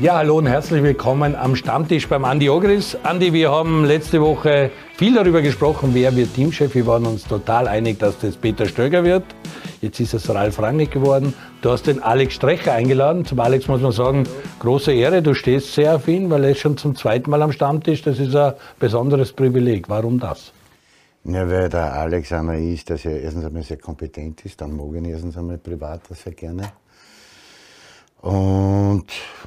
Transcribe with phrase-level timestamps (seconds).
[0.00, 2.96] Ja, hallo und herzlich willkommen am Stammtisch beim Andi Ogris.
[3.02, 6.72] Andi, wir haben letzte Woche viel darüber gesprochen, wer wird Teamchef.
[6.76, 9.24] Wir waren uns total einig, dass das Peter Stöger wird.
[9.80, 11.34] Jetzt ist es Ralf Rangnick geworden.
[11.62, 13.24] Du hast den Alex Strecher eingeladen.
[13.24, 14.22] Zum Alex muss man sagen,
[14.60, 15.20] große Ehre.
[15.20, 18.02] Du stehst sehr auf ihn, weil er ist schon zum zweiten Mal am Stammtisch.
[18.02, 19.88] Das ist ein besonderes Privileg.
[19.88, 20.52] Warum das?
[21.24, 24.86] Ja, weil der Alex einer ist, dass er erstens einmal sehr kompetent ist, dann mag
[24.92, 26.62] ich ihn erstens einmal privat sehr gerne.
[28.20, 29.06] Und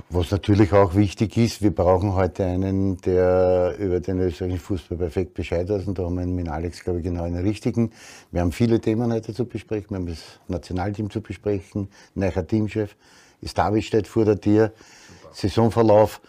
[0.09, 5.33] was natürlich auch wichtig ist, wir brauchen heute einen, der über den österreichischen Fußball perfekt
[5.33, 5.87] Bescheid weiß.
[5.87, 7.91] Und da haben wir mit Alex, glaube ich, genau einen richtigen.
[8.31, 9.89] Wir haben viele Themen heute zu besprechen.
[9.89, 12.95] Wir haben das Nationalteam zu besprechen, neuer Teamchef.
[13.41, 14.71] Ist David steht vor der Tür.
[15.33, 16.21] Saisonverlauf.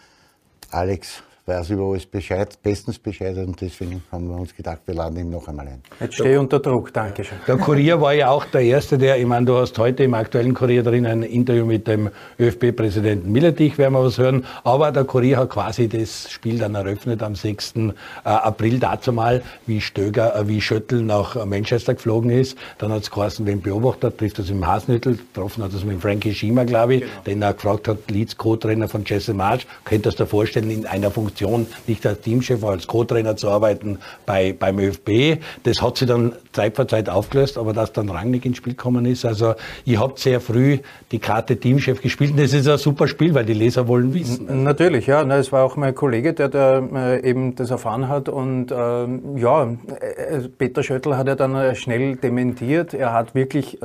[0.69, 5.17] Alex, weiß über alles Bescheid, bestens Bescheid und deswegen haben wir uns gedacht, wir laden
[5.17, 5.81] ihn noch einmal ein.
[5.99, 7.37] Jetzt stehe ich unter Druck, danke schön.
[7.45, 10.53] Der Kurier war ja auch der Erste, der, ich meine, du hast heute im aktuellen
[10.53, 15.37] Kurier drin ein Interview mit dem ÖFB-Präsidenten Milletich, werden wir was hören, aber der Kurier
[15.37, 17.73] hat quasi das Spiel dann eröffnet am 6.
[17.75, 17.91] Äh,
[18.23, 23.11] April, dazu mal, wie Stöger, äh, wie Schöttl nach Manchester geflogen ist, dann hat es
[23.11, 27.01] geheißen, wen beobachtet, trifft das im Hasnüttel, getroffen hat das mit Frankie Schima, glaube ich,
[27.01, 27.23] genau.
[27.25, 31.11] den er gefragt hat, Leeds Co-Trainer von Jesse March, könnt ihr dir vorstellen, in einer
[31.11, 35.41] Funktion Funktion, nicht als Teamchef, als Co-Trainer zu arbeiten bei, beim ÖFB.
[35.63, 39.05] Das hat sich dann Zeit für Zeit aufgelöst, aber dass dann Rangnick ins Spiel gekommen
[39.05, 39.25] ist.
[39.25, 40.77] Also ich habe sehr früh
[41.11, 44.63] die Karte Teamchef gespielt und das ist ein super Spiel, weil die Leser wollen wissen.
[44.63, 45.23] Natürlich, ja.
[45.33, 49.63] Es war auch mein Kollege, der da äh, eben das erfahren hat und äh, ja,
[49.63, 52.93] äh, Peter Schöttl hat ja dann schnell dementiert.
[52.93, 53.79] Er hat wirklich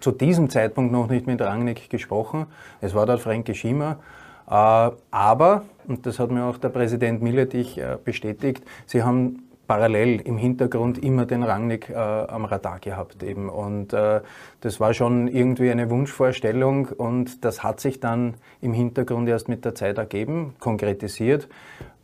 [0.00, 2.46] zu diesem Zeitpunkt noch nicht mit Rangnick gesprochen.
[2.80, 3.98] Es war der Franke Schiemer.
[4.46, 10.36] Aber und das hat mir auch der Präsident Milletich äh, bestätigt, sie haben parallel im
[10.36, 13.48] Hintergrund immer den Rangnick äh, am Radar gehabt eben.
[13.48, 14.20] Und äh,
[14.60, 19.64] das war schon irgendwie eine Wunschvorstellung und das hat sich dann im Hintergrund erst mit
[19.64, 21.48] der Zeit ergeben, konkretisiert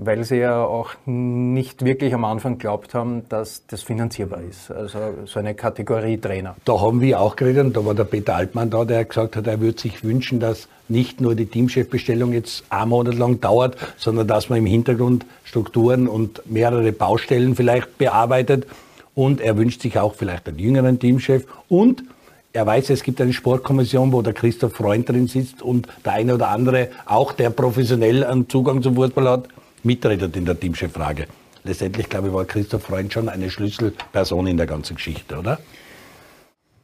[0.03, 4.71] weil sie ja auch nicht wirklich am Anfang glaubt haben, dass das finanzierbar ist.
[4.71, 6.57] Also so eine Kategorie Trainer.
[6.65, 9.47] Da haben wir auch geredet und da war der Peter Altmann da, der gesagt hat,
[9.47, 14.27] er würde sich wünschen, dass nicht nur die Teamchefbestellung jetzt ein Monat lang dauert, sondern
[14.27, 18.67] dass man im Hintergrund Strukturen und mehrere Baustellen vielleicht bearbeitet.
[19.15, 22.05] Und er wünscht sich auch vielleicht einen jüngeren Teamchef und
[22.53, 26.35] er weiß, es gibt eine Sportkommission, wo der Christoph Freund drin sitzt und der eine
[26.35, 29.49] oder andere, auch der professionell einen Zugang zum Fußball hat,
[29.85, 31.27] mitredet in der Teamchef-Frage.
[31.65, 35.59] Letztendlich, glaube ich, war Christoph Freund schon eine Schlüsselperson in der ganzen Geschichte, oder?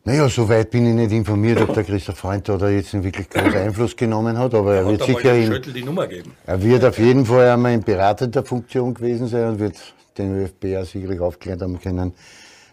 [0.05, 3.97] Naja, soweit bin ich nicht informiert, ob der Christoph Freund da jetzt wirklich großen Einfluss
[3.97, 6.33] genommen hat, aber er, er wird sicher in, die Nummer geben.
[6.47, 9.77] Er wird auf jeden Fall einmal in beratender Funktion gewesen sein und wird
[10.17, 12.13] den ÖFB ja sicherlich aufklären haben können,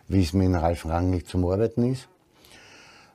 [0.09, 2.07] wie es mit Ralf Rangnick zum Arbeiten ist.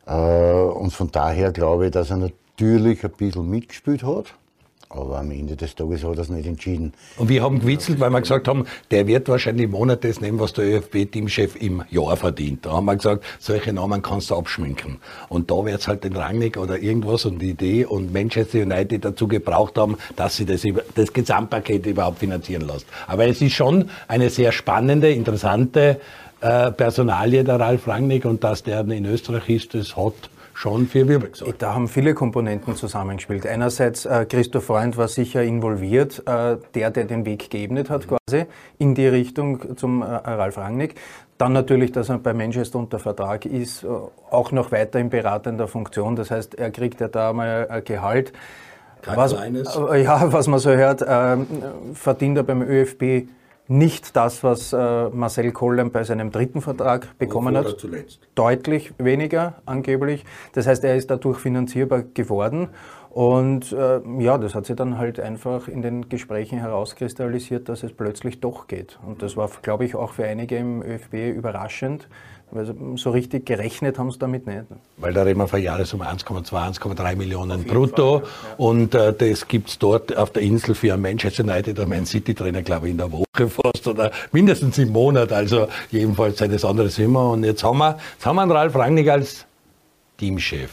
[0.05, 4.35] Äh, und von daher glaube ich, dass er natürlich ein bisschen mitgespielt hat.
[4.91, 6.95] Aber am Ende des Tages hat er es nicht entschieden.
[7.19, 10.41] Und wir haben gewitzelt, weil wir gesagt haben, der wird wahrscheinlich im Monat das nehmen,
[10.41, 12.65] was der ÖFB-Teamchef im Jahr verdient.
[12.65, 14.99] Da haben wir gesagt, solche Namen kannst du abschminken.
[15.29, 19.05] Und da wird es halt den Rangnick oder irgendwas und die Idee und Manchester United
[19.05, 20.63] dazu gebraucht haben, dass sie das,
[20.95, 22.87] das Gesamtpaket überhaupt finanzieren lässt.
[23.07, 26.01] Aber es ist schon eine sehr spannende, interessante
[26.41, 31.07] äh, Personalie, der Ralf Rangnick, und dass der in Österreich ist, das hat schon für
[31.07, 31.63] Wirbel gesorgt.
[31.63, 33.47] Da haben viele Komponenten zusammengespielt.
[33.47, 38.47] Einerseits äh, Christoph Freund war sicher involviert, äh, der, der den Weg geebnet hat quasi
[38.77, 40.97] in die Richtung zum äh, Ralf Rangnick.
[41.39, 43.87] Dann natürlich, dass er bei Manchester unter Vertrag ist, äh,
[44.31, 46.17] auch noch weiter in beratender Funktion.
[46.17, 48.33] Das heißt, er kriegt ja da mal ein Gehalt.
[49.03, 49.77] Kein was, kleines.
[49.77, 51.47] Äh, ja, was man so hört, ähm,
[51.95, 53.29] verdient er beim ÖFB
[53.69, 57.87] nicht das, was äh, Marcel Kollem bei seinem dritten Vertrag bekommen hat.
[58.35, 60.25] Deutlich weniger angeblich.
[60.55, 62.71] Das heißt, er ist dadurch finanzierbar geworden.
[63.11, 67.93] Und äh, ja, das hat sich dann halt einfach in den Gesprächen herauskristallisiert, dass es
[67.93, 68.99] plötzlich doch geht.
[69.07, 72.09] Und das war, glaube ich, auch für einige im ÖFB überraschend,
[72.51, 74.65] weil so richtig gerechnet haben sie damit nicht.
[74.97, 78.21] Weil da reden wir von Jahressumme 1,2, 1,3 Millionen brutto.
[78.21, 78.55] Fall, ja.
[78.57, 82.35] Und äh, das es dort auf der Insel für einen Manchester United oder Man City
[82.35, 85.33] Trainer, glaube ich, in der Woche fast oder mindestens im Monat.
[85.33, 87.31] Also jedenfalls sei das anderes immer.
[87.31, 89.45] Und jetzt haben wir, jetzt haben wir einen Ralf Rangnick als
[90.19, 90.71] Teamchef.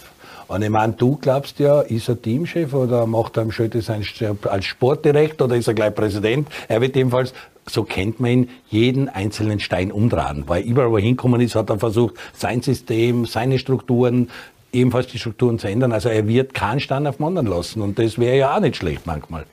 [0.48, 4.06] Und ich meine, du glaubst ja, ist er Teamchef oder macht er am Schöte sein
[4.44, 6.48] als Sportdirektor oder ist er gleich Präsident?
[6.68, 7.33] Er wird ebenfalls,
[7.67, 10.44] so kennt man ihn, jeden einzelnen Stein umdrehen.
[10.47, 14.29] Weil überall, wo er hinkommen ist, hat er versucht, sein System, seine Strukturen,
[14.71, 15.91] ebenfalls die Strukturen zu ändern.
[15.91, 17.81] Also er wird keinen Stein auf dem anderen lassen.
[17.81, 19.45] Und das wäre ja auch nicht schlecht manchmal.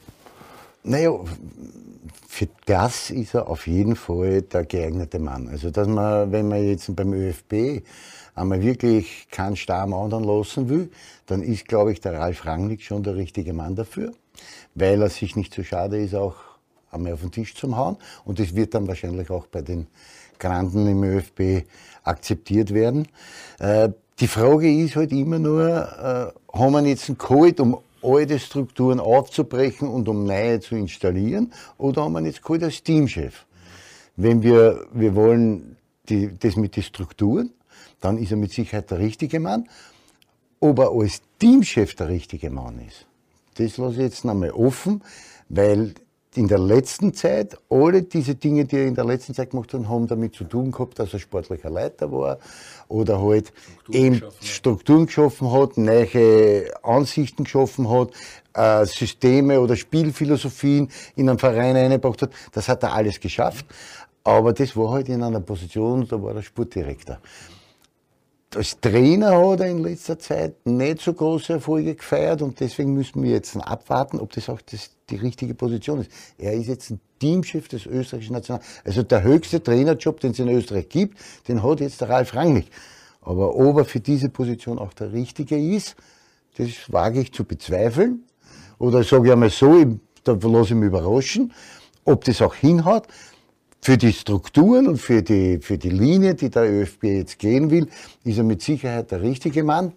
[0.84, 1.12] Naja,
[2.28, 5.48] für das ist er auf jeden Fall der geeignete Mann.
[5.48, 7.84] Also, dass man, wenn man jetzt beim ÖFB
[8.34, 10.90] einmal wirklich keinen Star am anderen lassen will,
[11.26, 14.12] dann ist, glaube ich, der Ralf Rangnick schon der richtige Mann dafür.
[14.74, 16.36] weil er sich nicht so schade ist, auch
[16.92, 17.96] einmal auf den Tisch zu hauen.
[18.24, 19.86] Und das wird dann wahrscheinlich auch bei den
[20.38, 21.66] Granden im ÖFB
[22.04, 23.08] akzeptiert werden.
[23.58, 23.90] Äh,
[24.20, 29.00] die Frage ist halt immer nur, äh, haben wir jetzt einen geholt, um alte Strukturen
[29.00, 33.46] aufzubrechen und um neue zu installieren, oder haben wir jetzt geholt als Teamchef?
[34.16, 35.76] Wenn wir, wir wollen
[36.08, 37.50] die, das mit den Strukturen,
[38.00, 39.68] dann ist er mit Sicherheit der richtige Mann.
[40.60, 43.06] Ob er als Teamchef der richtige Mann ist,
[43.56, 45.02] das lasse ich jetzt nochmal offen,
[45.48, 45.94] weil
[46.34, 49.86] in der letzten Zeit, alle diese Dinge, die er in der letzten Zeit gemacht hat,
[49.88, 52.38] haben damit zu tun gehabt, dass er sportlicher Leiter war
[52.88, 58.10] oder halt Strukturen eben geschaffen Strukturen geschaffen hat, neue Ansichten geschaffen hat,
[58.54, 62.30] äh, Systeme oder Spielphilosophien in einen Verein eingebracht hat.
[62.52, 63.66] Das hat er alles geschafft.
[64.24, 67.18] Aber das war halt in einer Position, da war er Sportdirektor
[68.56, 73.22] als Trainer hat er in letzter Zeit nicht so große Erfolge gefeiert und deswegen müssen
[73.22, 76.10] wir jetzt abwarten, ob das auch das, die richtige Position ist.
[76.38, 78.62] Er ist jetzt ein Teamchef des österreichischen National.
[78.84, 81.18] Also der höchste Trainerjob, den es in Österreich gibt,
[81.48, 82.66] den hat jetzt der Ralf Rangnick.
[83.20, 85.96] Aber ob er für diese Position auch der richtige ist,
[86.56, 88.24] das wage ich zu bezweifeln.
[88.78, 89.84] Oder sage ich einmal so,
[90.24, 91.52] da lasse ich mich überraschen,
[92.04, 93.06] ob das auch hinhaut
[93.84, 97.88] für die Strukturen und für die, für die Linie, die der ÖFB jetzt gehen will,
[98.24, 99.92] ist er mit Sicherheit der richtige Mann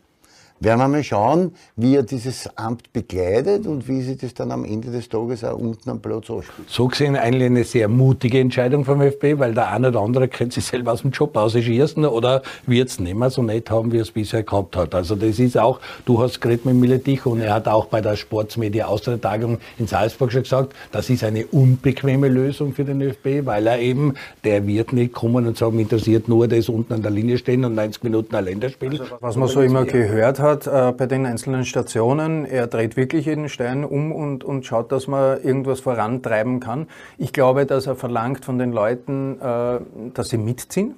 [0.60, 4.63] werden wir mal schauen, wie er dieses Amt begleitet und wie sich das dann am
[4.63, 6.69] Ende des Tages auch unten am Platz ausspielt.
[6.69, 10.56] So gesehen eigentlich eine sehr mutige Entscheidung vom FB, weil der eine oder andere könnte
[10.56, 13.98] sich selber aus dem Job ausschießen oder wird es nicht mehr so nett haben, wie
[13.98, 14.96] er es bisher gehabt hat.
[14.96, 18.16] Also das ist auch, du hast geredet mit Miletich und er hat auch bei der
[18.16, 23.68] Sportsmedia Austria-Tagung in Salzburg schon gesagt, das ist eine unbequeme Lösung für den ÖFB, weil
[23.68, 24.13] er eben,
[24.46, 27.75] der wird nicht kommen und sagen, interessiert nur das unten an der Linie stehen und
[27.75, 29.02] 90 Minuten ein Länderspiel.
[29.02, 32.45] Also, was man so immer gehört hat, hat äh, bei den einzelnen Stationen.
[32.45, 36.88] Er dreht wirklich jeden Stein um und, und schaut, dass man irgendwas vorantreiben kann.
[37.18, 39.80] Ich glaube, dass er verlangt von den Leuten, äh,
[40.13, 40.95] dass sie mitziehen.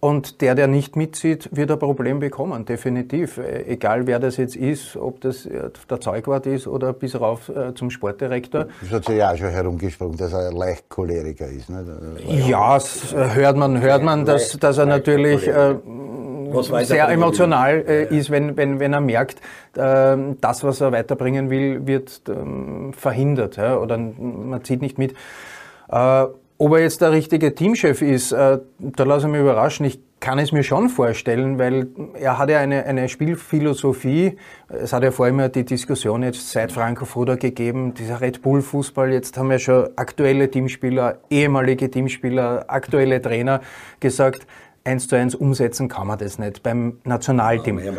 [0.00, 3.36] Und der, der nicht mitzieht, wird ein Problem bekommen, definitiv.
[3.36, 7.50] Äh, egal wer das jetzt ist, ob das äh, der Zeugwart ist oder bis rauf
[7.50, 8.66] äh, zum Sportdirektor.
[8.80, 11.68] Das hat sich ja auch schon herumgesprochen, dass er leicht Choleriker ist.
[11.68, 11.84] Ne?
[12.26, 12.78] Ja,
[13.12, 15.74] hört man, hört man, dass, dass er natürlich äh,
[16.84, 19.40] sehr emotional äh, ist, wenn, wenn, wenn er merkt,
[19.76, 25.14] äh, das, was er weiterbringen will, wird ähm, verhindert ja, oder man zieht nicht mit.
[26.60, 29.86] Ob er jetzt der richtige Teamchef ist, äh, da lasse ich mich überraschen.
[29.86, 34.36] Ich kann es mir schon vorstellen, weil er hat ja eine, eine Spielphilosophie.
[34.68, 38.60] Es hat ja vor allem die Diskussion jetzt seit Franco Foda gegeben, dieser Red Bull
[38.60, 39.10] Fußball.
[39.10, 43.62] Jetzt haben wir schon aktuelle Teamspieler, ehemalige Teamspieler, aktuelle Trainer
[43.98, 44.46] gesagt,
[44.84, 47.78] eins zu eins umsetzen kann man das nicht beim Nationalteam.
[47.78, 47.92] Ja,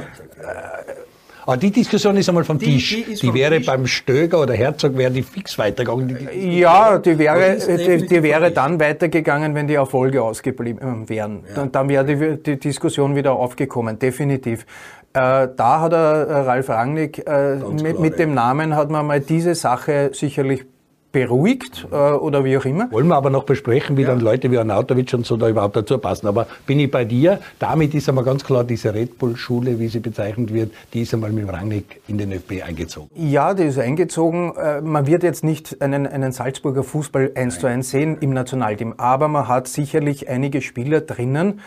[1.46, 3.04] aber die Diskussion ist einmal vom die, Tisch.
[3.06, 3.66] Die, die wäre Tisch.
[3.66, 6.18] beim Stöger oder Herzog wäre die fix weitergegangen.
[6.34, 11.44] Die ja, die wäre, die, die wäre dann weitergegangen, wenn die Erfolge ausgeblieben wären.
[11.48, 11.56] Ja.
[11.56, 14.66] Dann, dann wäre die, Diskussion wieder aufgekommen, definitiv.
[15.14, 19.20] Äh, da hat er äh, Ralf Rangnick, äh, mit, mit, dem Namen hat man mal
[19.20, 20.66] diese Sache sicherlich
[21.12, 22.92] beruhigt äh, oder wie auch immer.
[22.92, 24.10] Wollen wir aber noch besprechen, wie ja.
[24.10, 26.28] dann Leute wie Arnautovic und so da überhaupt dazu passen.
[26.28, 30.00] Aber bin ich bei dir, damit ist einmal ganz klar diese Red Bull-Schule, wie sie
[30.00, 33.10] bezeichnet wird, die ist einmal mit Rangnick in den ÖFB eingezogen.
[33.16, 34.56] Ja, die ist eingezogen.
[34.56, 38.94] Äh, man wird jetzt nicht einen, einen Salzburger Fußball eins zu eins sehen im Nationalteam,
[38.98, 41.60] aber man hat sicherlich einige Spieler drinnen,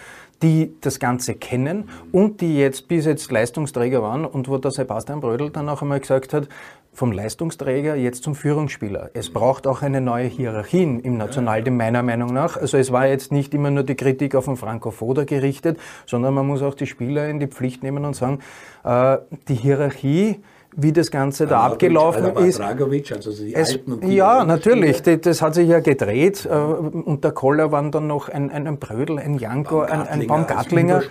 [0.42, 5.20] die das Ganze kennen und die jetzt bis jetzt Leistungsträger waren und wo der Sebastian
[5.20, 6.48] Brödel dann auch einmal gesagt hat,
[6.94, 9.10] vom Leistungsträger jetzt zum Führungsspieler.
[9.14, 12.56] Es braucht auch eine neue Hierarchie im Nationalteam, meiner Meinung nach.
[12.56, 16.34] Also es war jetzt nicht immer nur die Kritik auf den Franco Foda gerichtet, sondern
[16.34, 18.38] man muss auch die Spieler in die Pflicht nehmen und sagen,
[18.84, 20.40] äh, die Hierarchie,
[20.76, 22.58] wie das Ganze da abgelaufen ist.
[22.58, 25.02] Dragovic, also die es, Alten und ja, natürlich.
[25.02, 26.46] Das, das hat sich ja gedreht.
[26.46, 31.02] Äh, unter Koller waren dann noch ein, ein, ein Brödel, ein Janko, ein, ein Baumgartlinger.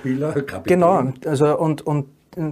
[0.65, 1.13] Genau.
[1.25, 2.07] Also und, und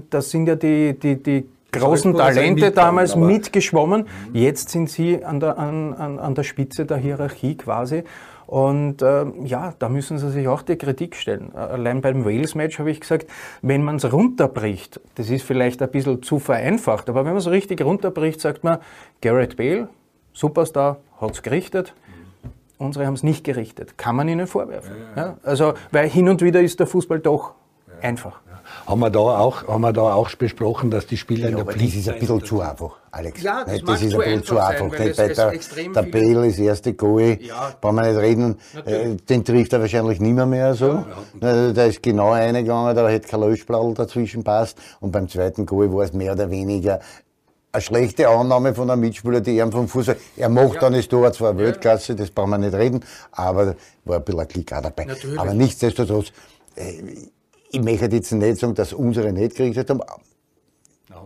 [0.09, 4.01] das sind ja die, die, die großen Talente damals mitgeschwommen.
[4.29, 4.35] Mhm.
[4.35, 8.03] Jetzt sind sie an der, an, an, an der Spitze der Hierarchie quasi.
[8.51, 11.55] Und äh, ja, da müssen sie sich auch die Kritik stellen.
[11.55, 13.27] Allein beim Wales-Match habe ich gesagt,
[13.61, 17.49] wenn man es runterbricht, das ist vielleicht ein bisschen zu vereinfacht, aber wenn man es
[17.49, 18.79] richtig runterbricht, sagt man,
[19.21, 19.87] Garrett Bale,
[20.33, 21.93] Superstar, hat es gerichtet.
[22.77, 23.97] Unsere haben es nicht gerichtet.
[23.97, 24.95] Kann man ihnen vorwerfen.
[25.15, 25.27] Ja, ja.
[25.27, 27.53] Ja, also, weil hin und wieder ist der Fußball doch
[28.01, 28.41] einfach.
[28.91, 31.61] Haben wir da auch, haben wir da auch besprochen, dass die Spieler ja, in der
[31.61, 33.41] aber Pflicht Das ist ein bisschen zu einfach, Alex.
[33.41, 34.97] Ja, das, das ist ein bisschen zu einfach.
[34.97, 35.53] Sein, bei der,
[35.95, 38.59] der Bale ist erste Goal, ja, brauchen wir nicht reden.
[38.85, 41.05] Äh, den trifft er wahrscheinlich nicht mehr, so.
[41.41, 44.77] Ja, da ist genau eingegangen, da hätte kein Löschblatt dazwischen passt.
[44.99, 46.99] Und beim zweiten Goal war es mehr oder weniger
[47.71, 50.17] eine schlechte Annahme von einem Mitspieler, die ihm vom Fußball.
[50.35, 50.81] Er macht ja.
[50.81, 54.47] dann das Tor zwar Weltklasse, das brauchen wir nicht reden, aber war ein bisschen ein
[54.49, 55.05] Klick auch dabei.
[55.05, 55.39] Natürlich.
[55.39, 56.33] Aber nichtsdestotrotz,
[56.75, 57.01] äh,
[57.71, 60.01] ich möchte jetzt nicht sagen, dass unsere nicht gekriegt haben.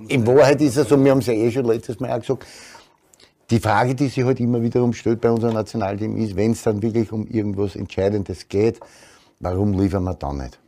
[0.08, 2.46] In Wahrheit ist es so, wir haben es ja eh schon letztes Mal auch gesagt,
[3.50, 6.82] die Frage, die sich halt immer wiederum stellt bei unserem Nationalteam ist, wenn es dann
[6.82, 8.80] wirklich um irgendwas Entscheidendes geht,
[9.40, 10.60] warum liefern wir dann nicht?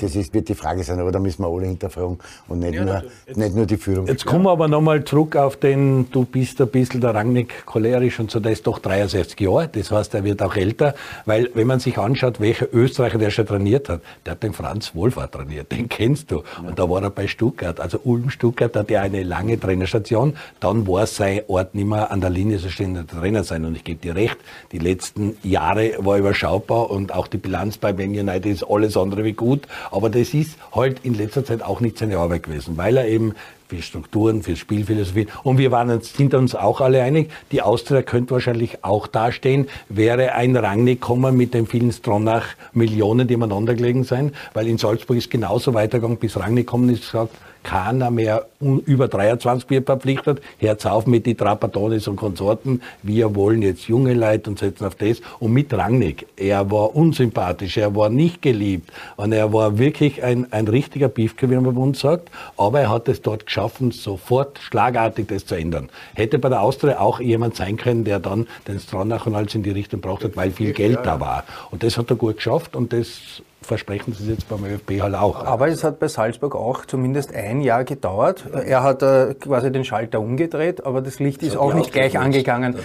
[0.00, 2.84] Das ist, wird die Frage sein, aber da müssen wir alle hinterfragen und nicht, ja,
[2.84, 3.02] nur,
[3.34, 4.06] nicht nur die Führung.
[4.06, 8.20] Jetzt kommen wir aber nochmal zurück auf den, du bist ein bisschen der Rangnick cholerisch
[8.20, 11.66] und so, der ist doch 63 Jahre, das heißt, er wird auch älter, weil wenn
[11.66, 15.72] man sich anschaut, welcher Österreicher der schon trainiert hat, der hat den Franz Wohlfahrt trainiert,
[15.72, 16.42] den kennst du.
[16.66, 20.86] Und da war er bei Stuttgart, also Ulm Stuttgart hat ja eine lange Trainerstation, dann
[20.86, 23.64] war sein Ort nicht mehr an der Linie so stehender Trainer sein.
[23.64, 24.36] Und ich gebe dir recht,
[24.72, 29.24] die letzten Jahre war überschaubar und auch die Bilanz bei Man United ist alles andere
[29.24, 32.96] wie gut, aber das ist halt in letzter Zeit auch nicht seine Arbeit gewesen, weil
[32.96, 33.34] er eben
[33.68, 35.26] für Strukturen, für Spielphilosophie.
[35.42, 39.68] Und wir waren uns, sind uns auch alle einig, die Austria könnte wahrscheinlich auch dastehen,
[39.88, 45.16] wäre ein Rangnick gekommen mit den vielen Stronach-Millionen, die miteinander gelegen sein, weil in Salzburg
[45.16, 47.34] ist genauso weitergegangen, bis Rangnick gekommen ist, gesagt,
[47.64, 50.40] keiner mehr über 23 wird verpflichtet.
[50.58, 52.82] Herz auf mit die Trapatonis und Konsorten.
[53.02, 55.20] Wir wollen jetzt junge Leute und setzen auf das.
[55.40, 60.52] Und mit Rangnick, er war unsympathisch, er war nicht geliebt und er war wirklich ein,
[60.52, 62.30] ein richtiger Beefke, wie man bei uns sagt.
[62.56, 65.88] Aber er hat es dort geschaffen, sofort schlagartig das zu ändern.
[66.14, 69.62] Hätte bei der Austria auch jemand sein können, der dann den Stronach und alles in
[69.62, 71.44] die Richtung braucht hat, weil viel Geld da war.
[71.70, 75.14] Und das hat er gut geschafft und das versprechen Sie es jetzt beim ÖFB halt
[75.14, 75.44] auch.
[75.44, 78.44] Aber es hat bei Salzburg auch zumindest ein Jahr gedauert.
[78.52, 82.76] Er hat äh, quasi den Schalter umgedreht, aber das Licht ist auch nicht gleich angegangen.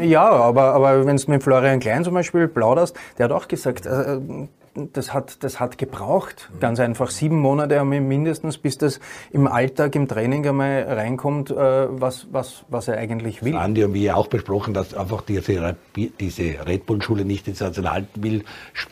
[0.00, 3.86] Ja, aber, aber wenn du mit Florian Klein zum Beispiel plauderst, der hat auch gesagt,
[3.86, 4.18] äh,
[4.92, 6.50] das hat, das hat gebraucht.
[6.60, 12.26] Ganz einfach sieben Monate mindestens, bis das im Alltag, im Training einmal reinkommt, äh, was,
[12.30, 13.56] was, was er eigentlich will.
[13.56, 18.42] Andi und wir auch besprochen, dass einfach diese, diese Red Bull-Schule nicht ins Nationalteam,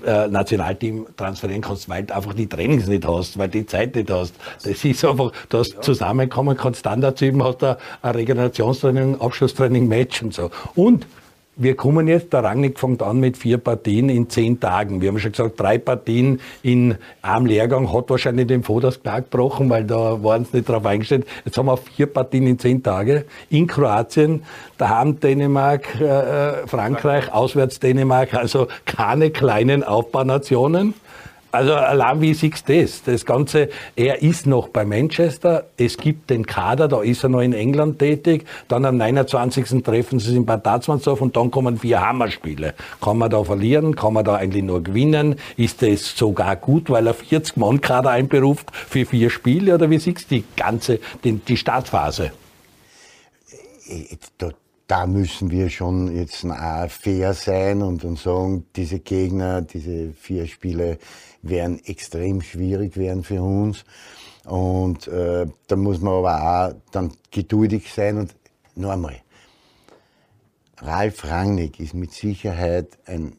[0.05, 3.95] äh, Nationalteam transferieren kannst, weil du einfach die Trainings nicht hast, weil du die Zeit
[3.95, 4.35] nicht hast.
[4.63, 5.81] Das ist einfach, du hast ja.
[5.81, 10.51] zusammenkommen, kannst Standards üben, hast da ein Regenerationstraining, Abschlusstraining, Match und so.
[10.75, 11.07] Und
[11.57, 15.01] wir kommen jetzt, der Rangnick fängt an mit vier Partien in zehn Tagen.
[15.01, 19.71] Wir haben schon gesagt, drei Partien in einem Lehrgang hat wahrscheinlich den Fodas knack gebrochen,
[19.71, 21.27] weil da waren sie nicht drauf eingestellt.
[21.45, 24.43] Jetzt haben wir vier Partien in zehn Tage in Kroatien,
[24.79, 30.95] daheim Dänemark, äh, äh Frankreich, auswärts Dänemark, also keine kleinen Aufbaunationen.
[31.55, 33.05] Also allein wie siehst du das?
[33.05, 37.43] Das Ganze, er ist noch bei Manchester, es gibt den Kader, da ist er noch
[37.43, 39.85] in England tätig, dann am 29.
[39.85, 42.75] treffen sie sich in Bad Tatzmannsdorf und dann kommen vier Hammerspiele.
[43.01, 43.95] Kann man da verlieren?
[43.95, 45.37] Kann man da eigentlich nur gewinnen?
[45.57, 50.01] Ist das sogar gut, weil er 40 Mann Kader einberuft für vier Spiele oder wie
[50.01, 52.33] siehst du die ganze, die, die Startphase?
[53.89, 54.17] Äh,
[54.87, 56.47] da müssen wir schon jetzt
[56.89, 60.99] fair sein und, und sagen, diese Gegner, diese vier Spiele
[61.49, 63.85] werden extrem schwierig werden für uns.
[64.45, 68.19] Und äh, da muss man aber auch dann geduldig sein.
[68.19, 68.35] Und
[68.75, 69.17] noch einmal,
[70.79, 73.37] Ralf Rangnick ist mit Sicherheit ein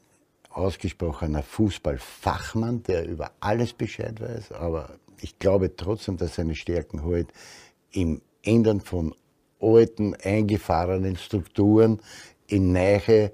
[0.49, 4.53] ausgesprochener Fußballfachmann, der über alles Bescheid weiß.
[4.53, 4.89] Aber
[5.21, 7.27] ich glaube trotzdem, dass seine Stärken halt
[7.91, 9.13] im Ändern von
[9.59, 11.99] alten, eingefahrenen Strukturen
[12.47, 13.31] in Neiche,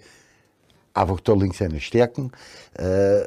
[0.94, 2.32] einfach da liegen seine Stärken.
[2.74, 3.26] Äh,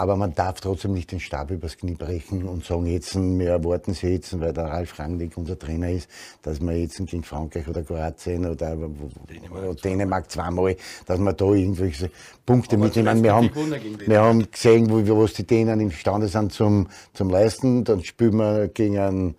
[0.00, 3.92] aber man darf trotzdem nicht den Stab übers Knie brechen und sagen, jetzt, wir erwarten
[3.92, 6.08] sie jetzt, weil der Ralf Rangnick unser Trainer ist,
[6.40, 8.78] dass wir jetzt gegen Frankreich oder Kroatien oder
[9.28, 12.10] Dänemark, Dänemark zweimal, dass wir da irgendwelche
[12.46, 13.22] Punkte aber mitnehmen.
[13.22, 13.50] Wir haben,
[14.06, 17.84] wir haben gesehen, wo, was die Dänen imstande sind zum, zum Leisten.
[17.84, 19.34] Dann spielen wir gegen einen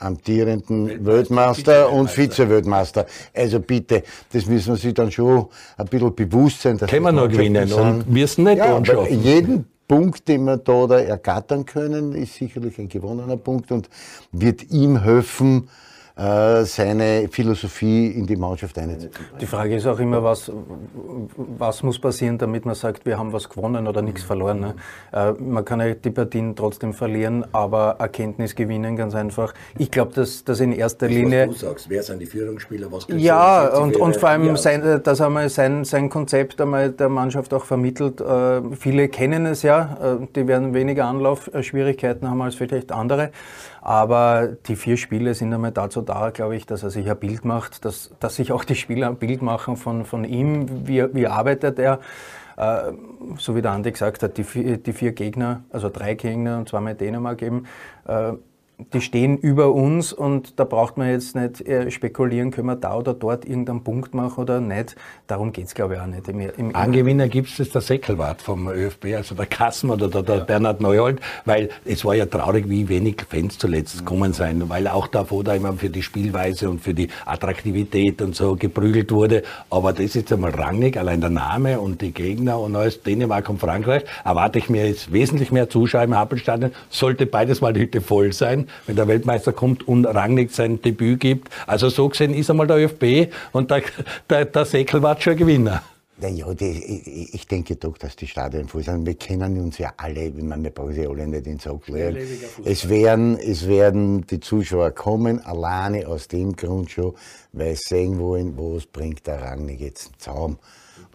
[0.00, 3.06] amtierenden Weltmeister und Vize-Weltmeister.
[3.32, 4.02] Also bitte,
[4.32, 6.78] das müssen wir sich dann schon ein bisschen bewusst sein.
[6.78, 11.00] Dass Können wir noch gewinnen und müssen nicht ja, jeden Punkt, den wir da, da
[11.00, 13.88] ergattern können, ist sicherlich ein gewonnener Punkt und
[14.30, 15.68] wird ihm helfen,
[16.16, 19.10] seine Philosophie in die Mannschaft einzuziehen.
[19.40, 20.52] Die Frage ist auch immer, was,
[21.36, 24.60] was muss passieren, damit man sagt, wir haben was gewonnen oder nichts verloren.
[24.60, 24.74] Ne?
[25.12, 29.54] Äh, man kann ja die Partien trotzdem verlieren, aber Erkenntnis gewinnen ganz einfach.
[29.78, 31.48] Ich glaube, dass, dass in erster das, Linie...
[31.48, 35.20] Was du sagst, wer sind die Führungsspieler, was Ja, und, und vor allem, sein, dass
[35.20, 38.20] einmal sein, sein Konzept einmal der Mannschaft auch vermittelt.
[38.20, 43.30] Äh, viele kennen es ja, die werden weniger Anlaufschwierigkeiten haben als vielleicht andere.
[43.82, 47.44] Aber die vier Spiele sind einmal dazu da, glaube ich, dass er sich ein Bild
[47.44, 51.26] macht, dass, dass sich auch die Spieler ein Bild machen von, von ihm, wie, wie
[51.26, 52.00] arbeitet er.
[52.56, 52.92] Äh,
[53.38, 56.68] so wie der Andi gesagt hat, die vier, die vier Gegner, also drei Gegner und
[56.68, 57.66] zweimal Dänemark eben,
[58.06, 58.32] äh,
[58.92, 62.96] die stehen über uns und da braucht man jetzt nicht äh, spekulieren, können wir da
[62.96, 64.96] oder dort irgendeinen Punkt machen oder nicht.
[65.26, 66.28] Darum geht es, glaube ich, auch nicht.
[66.28, 70.36] Im, im Angewinner gibt es der Säckelwart vom ÖFB, also der Kassen oder der, der
[70.36, 70.44] ja.
[70.44, 74.04] Bernhard Neuhold, weil es war ja traurig, wie wenig Fans zuletzt mhm.
[74.04, 78.34] kommen sein, weil auch davor da immer für die Spielweise und für die Attraktivität und
[78.34, 79.42] so geprügelt wurde.
[79.70, 83.58] Aber das ist einmal rangig, allein der Name und die Gegner und alles Dänemark und
[83.58, 86.72] Frankreich, erwarte ich mir jetzt wesentlich mehr Zuschauer im Happelstadion.
[86.88, 91.20] Sollte beides mal die Hütte voll sein, wenn der Weltmeister kommt und Rangnick sein Debüt
[91.20, 91.48] gibt.
[91.66, 93.82] Also so gesehen ist einmal der ÖFB und der,
[94.28, 95.82] der, der Säckel war schon Gewinner.
[96.22, 99.06] Naja, die, ich, ich, denke doch, dass die Stadien voll sind.
[99.06, 101.88] Wir kennen uns ja alle, ich meine, wir brauchen sie alle nicht in den Sack
[102.64, 107.14] Es werden, es werden die Zuschauer kommen, alleine aus dem Grund schon,
[107.52, 110.58] weil sie sehen wollen, was bringt der Rangnick jetzt Zaum.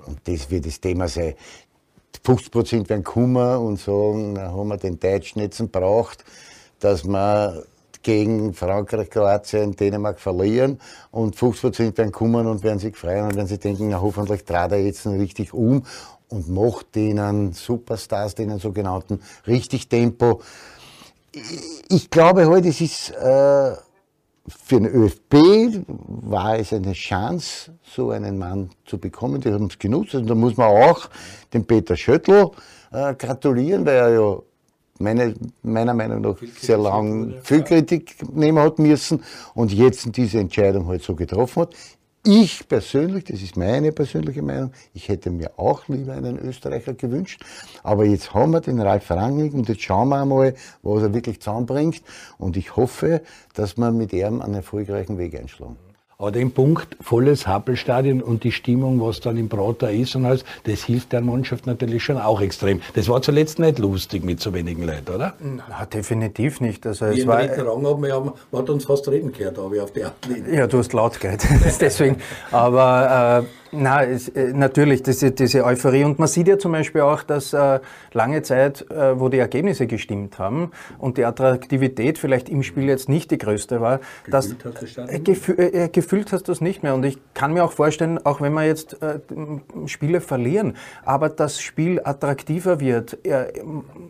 [0.08, 1.36] Und das wird das Thema sein.
[2.24, 6.26] 50 Prozent werden kommen und sagen, na, haben wir den Deutschen jetzt braucht,
[6.79, 7.63] dass wir
[8.03, 10.79] gegen Frankreich, Kroatien, Dänemark verlieren
[11.12, 14.44] und 50 Prozent werden kommen und werden sich freuen und werden sich denken, na, hoffentlich
[14.46, 15.84] trat er jetzt richtig um
[16.29, 20.41] und macht denen Superstars, denen sogenannten, richtig Tempo.
[21.89, 23.75] Ich glaube heute, halt, es ist äh,
[24.48, 29.41] für den ÖFB war es eine Chance, so einen Mann zu bekommen.
[29.41, 30.13] Die haben es genutzt.
[30.13, 31.10] Und da muss man auch
[31.53, 32.51] dem Peter Schöttl
[32.91, 34.38] äh, gratulieren, weil er ja
[35.00, 39.24] meine, meiner Meinung nach sehr lang viel Kritik nehmen hat müssen
[39.54, 41.75] und jetzt diese Entscheidung halt so getroffen hat.
[42.28, 47.40] Ich persönlich, das ist meine persönliche Meinung, ich hätte mir auch lieber einen Österreicher gewünscht.
[47.84, 51.40] Aber jetzt haben wir den Ralf Rangnick und jetzt schauen wir einmal, was er wirklich
[51.40, 52.02] zusammenbringt.
[52.40, 53.22] Und ich hoffe,
[53.54, 55.78] dass wir mit ihm einen erfolgreichen Weg einschlagen.
[56.17, 60.45] Aber den Punkt, volles Happelstadion und die Stimmung, was dann im Prater ist und alles,
[60.63, 62.81] das hilft der Mannschaft natürlich schon auch extrem.
[62.93, 65.34] Das war zuletzt nicht lustig mit so wenigen Leuten, oder?
[65.41, 66.88] Na, definitiv nicht.
[66.88, 69.84] Also Wie es war, Restaurant haben, wir haben, man hat uns fast reden gehört, aber
[69.84, 70.13] auf die Art
[70.49, 71.45] Ja, du hast laut gehört,
[71.82, 72.15] deswegen.
[72.49, 76.04] Aber äh, na, es, äh, natürlich, diese, diese Euphorie.
[76.04, 77.80] Und man sieht ja zum Beispiel auch, dass äh,
[78.14, 83.10] lange Zeit, äh, wo die Ergebnisse gestimmt haben und die Attraktivität vielleicht im Spiel jetzt
[83.10, 84.56] nicht die größte war, gefühlt dass
[84.96, 86.96] hast äh, gefü äh, gefühlt hast du es nicht mehr.
[86.96, 89.20] Und ich kann mir auch vorstellen, auch wenn wir jetzt äh,
[89.86, 93.18] Spiele verlieren, aber das Spiel attraktiver wird,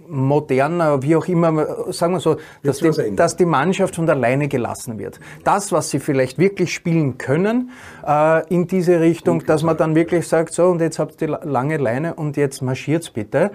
[0.08, 4.98] moderner, wie auch immer, sagen wir so, dass die, dass die, Mannschaft von alleine gelassen
[4.98, 5.20] wird.
[5.44, 7.72] Das, was sie vielleicht wirklich spielen können,
[8.50, 12.16] in diese Richtung, dass man dann wirklich sagt, so und jetzt habt ihr lange Leine
[12.16, 13.52] und jetzt marschiert's bitte.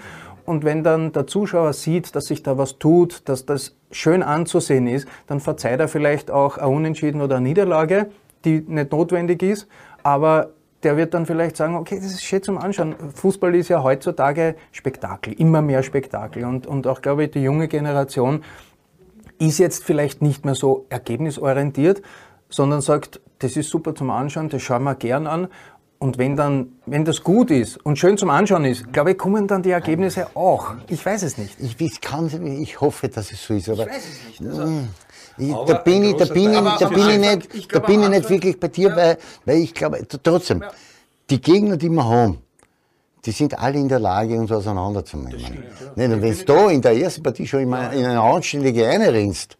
[0.46, 4.86] Und wenn dann der Zuschauer sieht, dass sich da was tut, dass das schön anzusehen
[4.86, 8.08] ist, dann verzeiht er vielleicht auch eine Unentschieden oder eine Niederlage,
[8.46, 9.68] die nicht notwendig ist,
[10.02, 12.94] aber der wird dann vielleicht sagen, okay, das ist schön zum Anschauen.
[13.14, 16.46] Fußball ist ja heutzutage Spektakel, immer mehr Spektakel.
[16.46, 18.42] Und, und auch, glaube ich, die junge Generation
[19.38, 22.00] ist jetzt vielleicht nicht mehr so ergebnisorientiert,
[22.48, 25.48] sondern sagt, das ist super zum Anschauen, das schauen wir gern an
[26.00, 29.46] und wenn dann, wenn das gut ist und schön zum Anschauen ist, glaube ich, kommen
[29.46, 30.72] dann die Ergebnisse auch.
[30.88, 31.60] Ich weiß es nicht.
[31.60, 32.28] Ich, ich, kann,
[32.62, 33.68] ich hoffe, dass es so ist.
[33.68, 34.50] Aber, ich weiß es nicht.
[34.50, 34.88] Also, hm.
[35.36, 38.08] ich, da bin ich, da bin ich, da bin ich nicht, ich da bin ich
[38.08, 38.96] nicht wirklich bei dir, ja.
[38.96, 40.70] weil, weil ich glaube, trotzdem, ja.
[41.28, 42.38] die Gegner, die wir haben,
[43.26, 45.38] die sind alle in der Lage, uns auseinanderzunehmen.
[45.38, 45.64] Stimmt,
[45.96, 46.06] ja.
[46.06, 49.58] Und wenn du da in der ersten Partie schon in eine anständige reinrennst,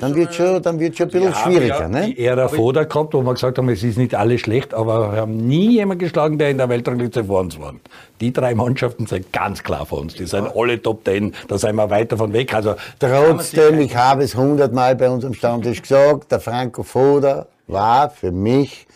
[0.00, 1.88] dann, wird schon, dann wird schon ein bisschen schwieriger.
[1.88, 2.06] Ne?
[2.14, 5.20] Die Ära Foda gehabt, wo wir gesagt haben, es ist nicht alles schlecht, aber wir
[5.20, 7.74] haben nie jemanden geschlagen, der in der Weltrangliste vor uns war.
[8.20, 10.14] Die drei Mannschaften sind ganz klar vor uns.
[10.14, 11.34] Die sind alle Top Ten.
[11.48, 12.52] Da sind wir weit davon weg.
[12.54, 18.32] Also, Trotzdem, ich habe es hundertmal bei unserem Stammtisch gesagt, der Franco Foda war für
[18.32, 18.86] mich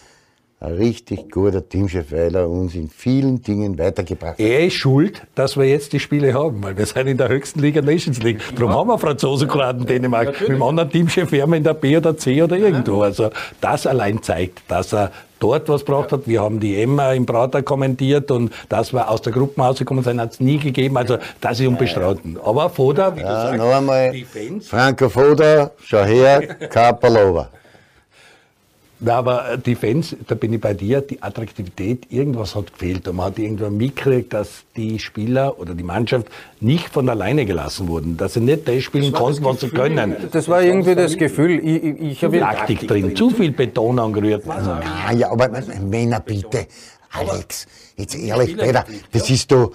[0.65, 4.41] ein richtig guter Teamchef, weil er uns in vielen Dingen weitergebracht hat.
[4.41, 7.61] Er ist schuld, dass wir jetzt die Spiele haben, weil wir sind in der höchsten
[7.61, 8.41] Liga Nations League.
[8.55, 8.79] Darum ja.
[8.79, 10.27] haben wir Franzosen, Kroaten, Dänemark.
[10.27, 10.49] Natürlich.
[10.49, 13.03] Mit dem anderen Teamchef wären wir in der B oder C oder irgendwo.
[13.03, 16.27] Also das allein zeigt, dass er dort was braucht hat.
[16.27, 20.21] Wir haben die Emma im Prater kommentiert und dass wir aus der Gruppe rausgekommen sind,
[20.21, 20.97] hat es nie gegeben.
[20.97, 22.39] Also das ist unbestritten.
[22.43, 24.69] Aber Foda, wie ja, du sagst, noch einmal, die Fans.
[24.69, 27.51] Franco Foda, schau her, Kapalova.
[29.05, 33.07] Na, aber äh, die Fans, da bin ich bei dir, die Attraktivität, irgendwas hat gefehlt.
[33.07, 36.29] Und man hat irgendwann mitgekriegt, dass die Spieler oder die Mannschaft
[36.61, 40.17] nicht von alleine gelassen wurden, dass sie nicht das spielen das konnten, was sie können.
[40.33, 41.59] Das war irgendwie das Gefühl.
[41.59, 44.47] Ich, ich, ich habe Taktik drin, zu viel Beton angerührt.
[44.47, 45.51] Ja, ja, aber
[45.83, 46.67] Männer, bitte.
[47.11, 49.73] Alex, jetzt ehrlich, Peter, das ist doch,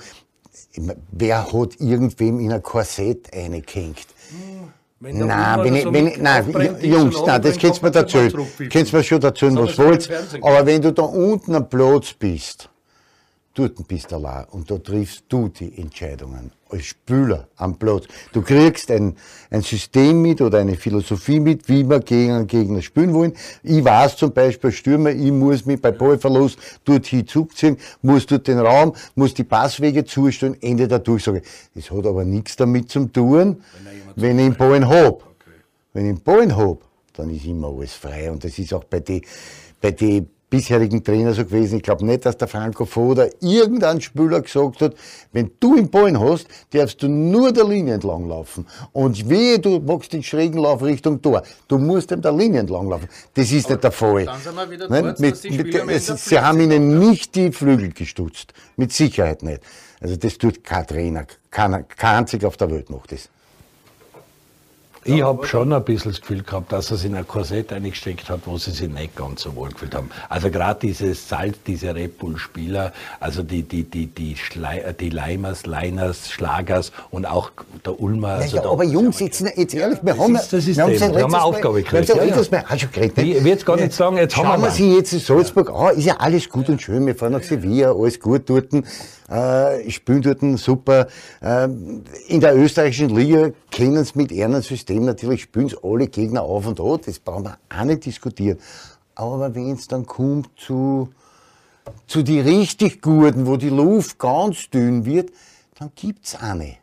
[1.11, 4.07] wer hat irgendwem in ein Korsett eingehängt?
[5.01, 7.93] Nein, bin ich, bin ich, nein, Jungs, nein, das kannst du mir.
[8.69, 10.11] Kannst du mir schon erzählen, was du willst.
[10.41, 12.69] Aber wenn du da unten am Platz bist,
[13.53, 18.05] dort bist allein und da triffst du die Entscheidungen als Spieler am Platz.
[18.31, 19.15] Du kriegst ein,
[19.49, 23.33] ein System mit oder eine Philosophie mit, wie wir gegen einen Gegner spielen wollen.
[23.63, 28.59] Ich weiß zum Beispiel, Stürmer, ich muss mich bei Ballverlust dorthin zurückziehen, muss dort den
[28.59, 31.41] Raum, muss die Passwege zustellen, Ende der Durchsage.
[31.73, 35.15] Das hat aber nichts damit zu tun, wenn, wenn ich den Ball habe.
[35.15, 35.25] Okay.
[35.93, 36.79] Wenn ich den Ball habe,
[37.13, 38.31] dann ist immer alles frei.
[38.31, 39.21] Und das ist auch bei den
[39.81, 41.77] bei die bisherigen Trainer so gewesen.
[41.77, 44.95] Ich glaube nicht, dass der Franco Foda irgendein Spieler gesagt hat,
[45.31, 48.65] wenn du im Ballen hast, darfst du nur der Linie entlang laufen.
[48.91, 51.43] Und wehe, du machst den schrägen Lauf Richtung Tor.
[51.67, 53.07] Du musst ihm der Linie entlang laufen.
[53.33, 54.25] Das ist Aber nicht der Fall.
[54.25, 58.53] Dann sind wir wieder dort, mit, mit, mit, sie haben ihnen nicht die Flügel gestutzt.
[58.75, 59.61] Mit Sicherheit nicht.
[60.01, 61.25] Also das tut kein Trainer.
[61.51, 63.29] Kein, kein einziger auf der Welt macht das.
[65.05, 68.29] Ich habe schon ein bisschen das Gefühl gehabt, dass er sich in ein Korsett eingesteckt
[68.29, 70.11] hat, wo sie sich nicht ganz so wohl gefühlt haben.
[70.27, 75.65] Also gerade dieses Salz, diese Red Bull-Spieler, also die, die, die, die, Schlei die Leimers,
[75.65, 77.51] Leiners, Schlagers und auch
[77.85, 78.29] der Ulmer.
[78.29, 80.91] Also ja, der, aber Jungs, jetzt, jetzt ehrlich, wir haben, ist, das ist wir haben,
[80.91, 82.09] wir haben eine Aufgabe gekriegt.
[82.09, 82.63] Wir haben ja, ja.
[82.65, 85.13] Hast du geredet, ich will jetzt gar nicht sagen, jetzt Schauen haben wir sie jetzt
[85.13, 88.49] in Salzburg an, ist ja alles gut und schön, wir fahren nach Sevilla, alles gut
[88.49, 88.73] dort
[89.29, 91.07] äh, spielen dort super.
[91.41, 91.67] Äh,
[92.27, 96.67] in der österreichischen Liga kennen sie mit ihrem System natürlich, spielen sie alle Gegner auf
[96.67, 98.57] und ab, das brauchen wir auch nicht diskutieren.
[99.15, 101.09] Aber wenn es dann kommt zu,
[102.07, 105.31] zu die richtig Guten, wo die Luft ganz dünn wird,
[105.77, 106.77] dann gibt's eine.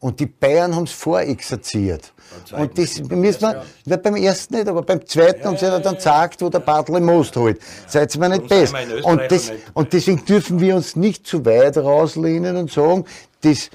[0.00, 2.12] Und die Bayern haben es vorexerziert.
[2.52, 3.96] Und das müssen wir, ja.
[3.98, 6.96] beim ersten nicht, aber beim zweiten ja, haben sie ja, dann gesagt, wo der Bartel
[6.96, 7.60] im Most holt.
[7.86, 8.78] Seid ihr mir nicht besser.
[9.02, 13.04] Und, das, und deswegen dürfen wir uns nicht zu weit rauslehnen und sagen,
[13.42, 13.68] das,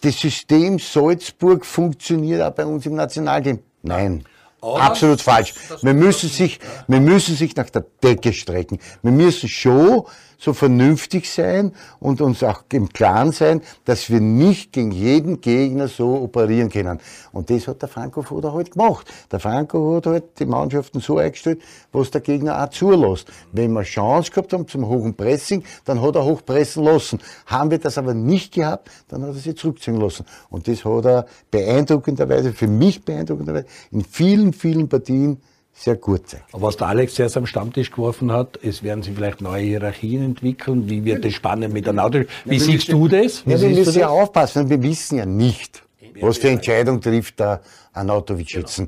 [0.00, 3.58] das System Salzburg funktioniert auch bei uns im Nationalteam.
[3.82, 4.24] Nein.
[4.62, 5.54] Aber Absolut falsch.
[5.82, 6.58] Wir müssen, sich,
[6.88, 8.78] wir müssen sich nach der Decke strecken.
[9.02, 10.04] Wir müssen schon
[10.38, 15.88] so vernünftig sein und uns auch im Klaren sein, dass wir nicht gegen jeden Gegner
[15.88, 17.00] so operieren können.
[17.32, 19.06] Und das hat der Franco Foda halt gemacht.
[19.30, 23.28] Der Franco hat halt die Mannschaften so eingestellt, was der Gegner auch zulässt.
[23.52, 27.18] Wenn wir Chance gehabt haben zum hohen Pressing, dann hat er hochpressen lassen.
[27.46, 30.26] Haben wir das aber nicht gehabt, dann hat er sich zurückziehen lassen.
[30.50, 35.40] Und das hat er beeindruckenderweise, für mich beeindruckenderweise, in vielen, vielen Partien
[35.78, 36.40] sehr gut sein.
[36.52, 40.24] Aber was der Alex zuerst am Stammtisch geworfen hat, es werden sich vielleicht neue Hierarchien
[40.24, 40.88] entwickeln.
[40.88, 42.24] Wie wird das spannend miteinander?
[42.44, 43.42] Wie ja, siehst du das?
[43.44, 44.70] Ja, wir müssen ja aufpassen.
[44.70, 45.82] Wir wissen ja nicht,
[46.20, 47.60] was für Entscheidung trifft der
[47.92, 48.60] Anatovic genau.
[48.60, 48.82] jetzt.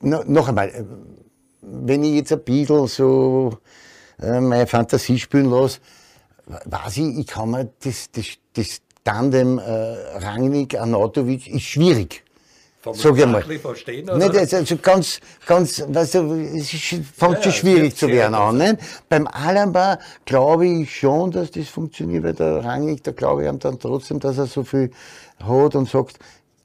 [0.00, 0.86] No, noch einmal,
[1.60, 3.58] wenn ich jetzt ein bisschen so
[4.20, 5.80] äh, meine Fantasie spielen lasse,
[6.64, 9.62] weiß ich, ich kann mir das, das, das Tandem äh,
[10.18, 12.24] Rangnick-Anatovic ist schwierig.
[12.82, 13.42] Sag ich mal.
[13.42, 14.06] Verstehen?
[14.16, 18.56] Nicht, also ganz, ganz, weißt du, es fängt ja, schon schwierig zu werden an.
[18.56, 18.78] Nicht?
[19.08, 23.58] Beim Alaba glaube ich schon, dass das funktioniert, weil der Rangnick, da glaube ich ihm
[23.58, 24.90] dann trotzdem, dass er so viel
[25.38, 26.18] hat und sagt,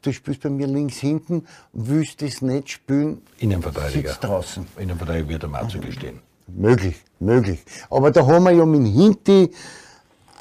[0.03, 4.09] du spielst bei mir links hinten, willst das nicht spielen, Innenverteidiger.
[4.09, 4.65] sitzt draußen.
[4.77, 6.21] Innenverteidiger wird am Anzug stehen.
[6.47, 7.59] Möglich, möglich.
[7.89, 9.51] Aber da haben wir ja mit Hinti,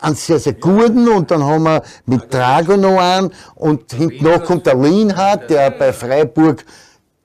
[0.05, 4.45] einen sehr, sehr guten und dann haben wir mit Drago noch einen und hinten noch
[4.45, 6.65] kommt der Linhardt, der bei Freiburg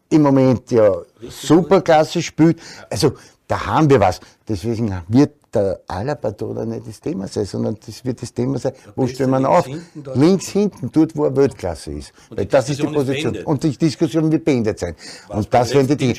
[0.09, 0.91] im Moment ja
[1.29, 2.59] superklasse spielt.
[2.89, 3.13] Also
[3.47, 4.19] da haben wir was.
[4.47, 6.33] Deswegen wird der Alaba
[6.65, 9.65] nicht das Thema sein, sondern das wird das Thema sein, wo stellen wir auf?
[9.65, 12.13] Hinten, Links hinten, dort wo er Weltklasse ist.
[12.29, 13.35] Weil das ist die Position.
[13.35, 14.95] Ist und die Diskussion wird beendet sein.
[15.27, 16.15] Was und das werden die Dinge.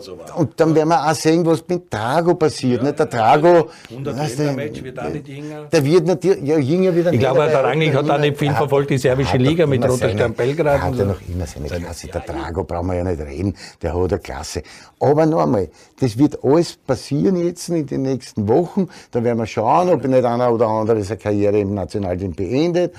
[0.00, 2.80] So und dann werden wir auch sehen, was mit Trago passiert.
[2.80, 2.98] Ja, nicht?
[2.98, 5.64] Der Trago, weißt du, wird auch nicht jünger.
[5.64, 8.90] Der wird natürlich, ja, jünger wieder Ich glaube, der Rangnick hat auch nicht viel verfolgt,
[8.90, 10.80] die serbische Liga mit Roter Stern Belgrad.
[10.80, 12.08] Hat er noch immer seine Klasse.
[12.08, 14.62] Der Trago brauchen wir ja nicht reden, der hat eine Klasse.
[14.98, 15.68] Aber noch einmal,
[16.00, 18.69] das wird alles passieren jetzt in den nächsten Wochen.
[19.10, 22.94] Da werden wir schauen, ob nicht einer oder andere seine Karriere im Nationalteam beendet.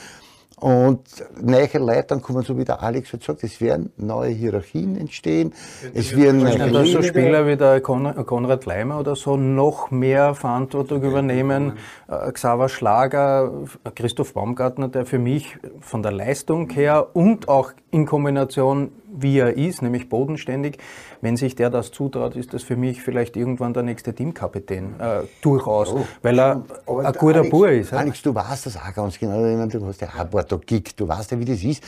[0.62, 1.02] Und
[1.42, 5.54] neue Leute, dann kommen so wie der Alex hat gesagt, es werden neue Hierarchien entstehen.
[5.96, 11.80] Es werden neue so Spieler wie der Konrad Leimer oder so noch mehr Verantwortung übernehmen.
[12.08, 13.52] Äh, Xaver Schlager,
[13.96, 19.58] Christoph Baumgartner, der für mich von der Leistung her und auch in Kombination wie er
[19.58, 20.78] ist, nämlich bodenständig,
[21.22, 25.00] wenn sich der das zutraut, ist das für mich vielleicht irgendwann der nächste Teamkapitän.
[25.00, 25.94] Äh, durchaus.
[25.94, 27.94] Oh, weil er ein guter Bur ist.
[27.94, 29.68] Alex, du weißt das auch ganz genau.
[29.68, 31.84] Du hast ja ein paar Gig, du weißt ja, wie das ist.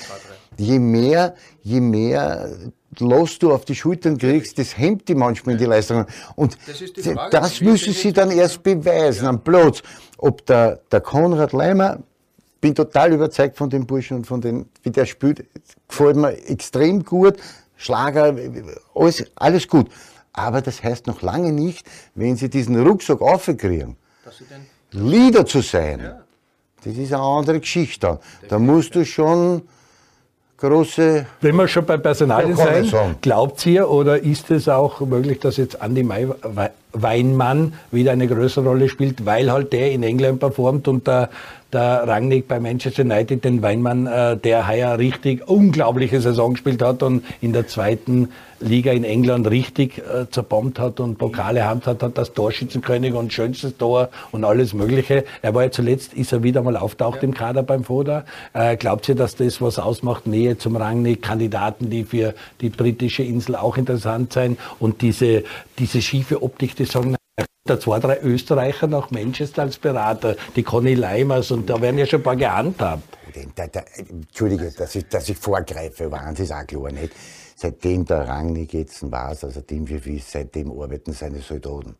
[0.58, 2.50] Je mehr, je mehr
[3.00, 6.06] los du auf die Schultern kriegst, das hemmt die manchmal in die Leistungen.
[6.36, 9.30] Und das, Frage, das müssen sie dann erst beweisen ja.
[9.30, 9.82] am Platz.
[10.18, 12.00] Ob der, der Konrad Leimer
[12.64, 15.46] bin total überzeugt von dem Burschen und von den, wie der spielt.
[15.90, 17.36] Gefällt mir extrem gut.
[17.76, 18.34] Schlager,
[18.96, 19.88] alles, alles gut.
[20.32, 23.98] Aber das heißt noch lange nicht, wenn sie diesen Rucksack aufkriegen,
[24.92, 26.22] Leader zu sein, ja.
[26.86, 28.20] das ist eine andere Geschichte.
[28.48, 29.64] Da musst du schon
[30.58, 31.26] große.
[31.42, 35.82] Wenn wir schon bei Personalien sein, glaubt ihr oder ist es auch möglich, dass jetzt
[35.82, 36.08] Andi
[36.94, 41.30] Weinmann wieder eine größere Rolle spielt, weil halt der in England performt und der
[41.74, 47.04] der Rangnick bei Manchester United, den Weinmann, äh, der heuer richtig unglaubliche Saison gespielt hat
[47.04, 52.02] und in der zweiten Liga in England richtig äh, zerbombt hat und Pokale hand hat,
[52.02, 55.26] hat das Torschützenkönig und schönstes Tor und alles Mögliche.
[55.42, 57.24] Er war ja zuletzt, ist er wieder mal auftaucht ja.
[57.24, 58.26] im Kader beim Foda.
[58.54, 60.28] Äh, glaubt ihr, dass das was ausmacht?
[60.28, 65.44] Nähe zum Rangnick, Kandidaten, die für die britische Insel auch interessant sein und diese,
[65.80, 67.16] diese schiefe Optik, die sagen,
[67.66, 72.06] da zwei, drei Österreicher nach Manchester als Berater, die Conny Leimers und da werden ja
[72.06, 73.18] schon ein paar gehandhabt.
[73.56, 77.14] Da, da, Entschuldige, dass ich, dass ich vorgreife, waren Sie auch klar nicht.
[77.56, 81.96] Seitdem der Rangnick jetzt war, also Teamchef ist, seitdem arbeiten seine Soldaten.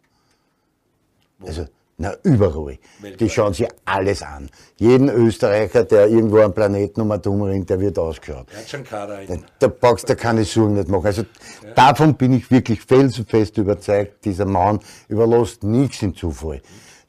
[1.42, 1.66] Also,
[1.98, 2.80] na, überall.
[3.20, 4.50] Die schauen sich alles an.
[4.78, 8.48] Jeden Österreicher, der irgendwo am Planeten um Atom ringt, der wird ausgeschaut.
[8.84, 9.20] Kader
[9.60, 11.06] Da brauchst du keine Sorgen nicht machen.
[11.06, 11.74] Also ja.
[11.76, 14.26] davon bin ich wirklich felsenfest überzeugt.
[14.26, 16.62] Dieser Mann überlässt nichts im Zufall.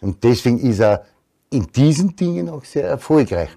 [0.03, 1.07] Und deswegen ist er
[1.49, 3.51] in diesen Dingen auch sehr erfolgreich.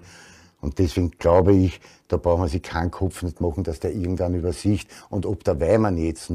[0.60, 4.34] Und deswegen glaube ich, da braucht man sich keinen Kopf nicht machen, dass der irgendwann
[4.34, 4.90] übersicht.
[5.10, 6.32] Und ob der Weimann jetzt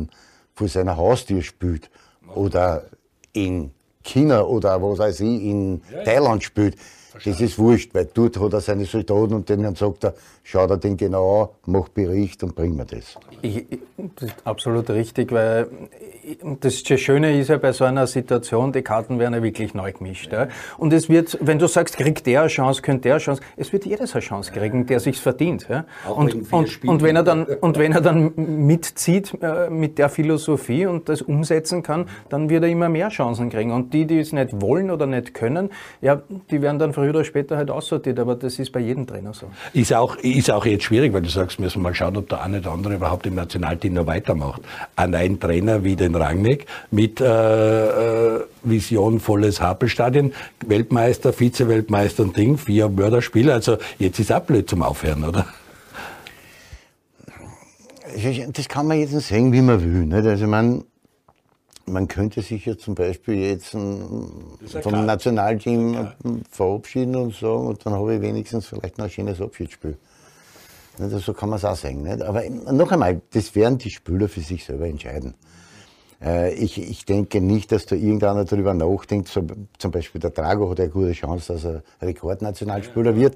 [0.53, 1.89] vor seiner Haustür spielt
[2.35, 2.85] oder
[3.33, 3.71] in
[4.03, 6.75] China oder was weiß ich, in ja, Thailand spielt,
[7.23, 10.77] das ist wurscht, weil dort hat er seine Soldaten und denen sagt er, schau dir
[10.77, 13.17] den genau an, mach Bericht und bring mir das.
[13.41, 13.65] Ich,
[14.15, 15.67] das ist absolut richtig, weil
[16.61, 20.31] das Schöne ist ja bei so einer Situation, die Karten werden ja wirklich neu gemischt.
[20.31, 20.47] Ja.
[20.77, 23.73] Und es wird, wenn du sagst, kriegt der eine Chance, könnte der eine Chance, es
[23.73, 25.67] wird jedes eine Chance kriegen, der sich's verdient.
[25.69, 25.85] Ja.
[26.09, 30.85] Und, und, und, wenn er dann, und wenn er dann mitzieht äh, mit der Philosophie
[30.85, 33.71] und das umsetzen kann, dann wird er immer mehr Chancen kriegen.
[33.71, 35.69] Und die, die es nicht wollen oder nicht können,
[36.01, 38.19] ja, die werden dann früher oder später halt aussortiert.
[38.19, 39.47] Aber das ist bei jedem Trainer so.
[39.73, 42.41] Ist auch, ist auch jetzt schwierig, weil du sagst, müssen wir mal schauen, ob der
[42.41, 44.61] eine oder andere überhaupt im Nationalteam noch weitermacht.
[44.95, 50.33] An einen Trainer wie den Rangnick mit äh, äh, Vision volles Happelstadion,
[50.65, 53.53] Weltmeister, Vize-Weltmeister und Ding, vier Mörderspiele.
[53.53, 55.45] Also jetzt ist auch blöd zum Aufhören, oder?
[58.53, 60.05] Das kann man jetzt sehen, wie man will.
[60.05, 60.27] Nicht?
[60.27, 60.83] Also man,
[61.85, 66.15] man könnte sich ja zum Beispiel jetzt vom Nationalteam ja.
[66.49, 69.97] verabschieden und so, und dann habe ich wenigstens vielleicht noch ein schönes Abschiedsspiel.
[70.99, 72.03] Also so kann man es auch sehen.
[72.03, 72.21] Nicht?
[72.21, 75.33] Aber noch einmal, das werden die Spieler für sich selber entscheiden.
[76.21, 79.45] Äh, ich, ich denke nicht, dass da irgendeiner darüber nachdenkt, so,
[79.77, 83.17] zum Beispiel der Drago hat eine gute Chance, dass er Rekordnationalspieler ja.
[83.17, 83.35] wird.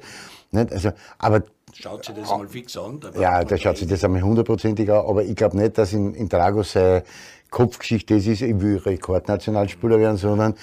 [0.51, 0.71] Nicht?
[0.71, 2.99] Also, aber Schaut sich das einmal fix an?
[3.19, 6.29] Ja, der schaut sich das einmal hundertprozentig an, aber ich glaube nicht, dass in, in
[6.29, 7.03] Drago seine
[7.49, 10.55] Kopfgeschichte das ist, ich will Rekordnationalspieler werden, sondern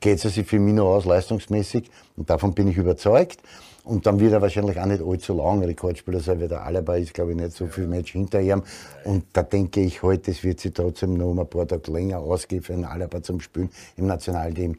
[0.00, 1.90] geht es sich für mich noch aus, leistungsmäßig.
[2.16, 3.40] Und davon bin ich überzeugt.
[3.84, 7.14] Und dann wird er wahrscheinlich auch nicht allzu lang Rekordspieler sein, weil der Alaba ist,
[7.14, 8.64] glaube ich, nicht so viel Match hinter ihm.
[9.04, 12.18] Und da denke ich heute, halt, es wird sich trotzdem noch ein paar Tage länger
[12.18, 14.74] ausgehen für einen Alaba zum Spielen im Nationalteam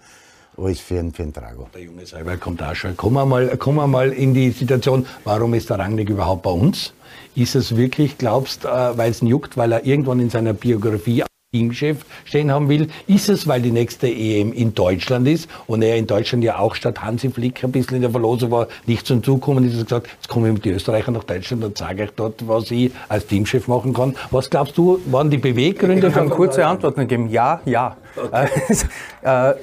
[0.57, 1.69] als für einen, für einen Drago.
[1.73, 2.97] Der junge Seiber kommt auch schon.
[2.97, 6.51] Kommen wir, mal, kommen wir mal in die Situation, warum ist der Rangnick überhaupt bei
[6.51, 6.93] uns?
[7.35, 10.53] Ist es wirklich, glaubst du, äh, weil es ihn juckt, weil er irgendwann in seiner
[10.53, 15.81] Biografie Teamchef stehen haben will, ist es, weil die nächste EM in Deutschland ist und
[15.81, 19.07] er in Deutschland ja auch statt Hansi Flick ein bisschen in der Verlosung war, nicht
[19.07, 22.03] zum Zug kommen ist, er gesagt, jetzt kommen mit den Österreichern nach Deutschland und sage
[22.03, 24.17] ich dort, was ich als Teamchef machen kann.
[24.29, 26.07] Was glaubst du, waren die Beweggründe?
[26.07, 27.29] Ich kann kurze Antworten geben.
[27.29, 27.95] Ja, ja.
[28.17, 28.49] Okay.
[29.23, 29.55] Äh,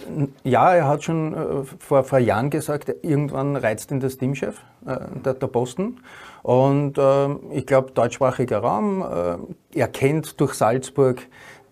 [0.42, 1.36] ja, er hat schon äh,
[1.78, 6.00] vor, vor Jahren gesagt, irgendwann reizt ihn das Teamchef, äh, der, der Posten.
[6.42, 11.22] Und äh, ich glaube, deutschsprachiger Raum, äh, er kennt durch Salzburg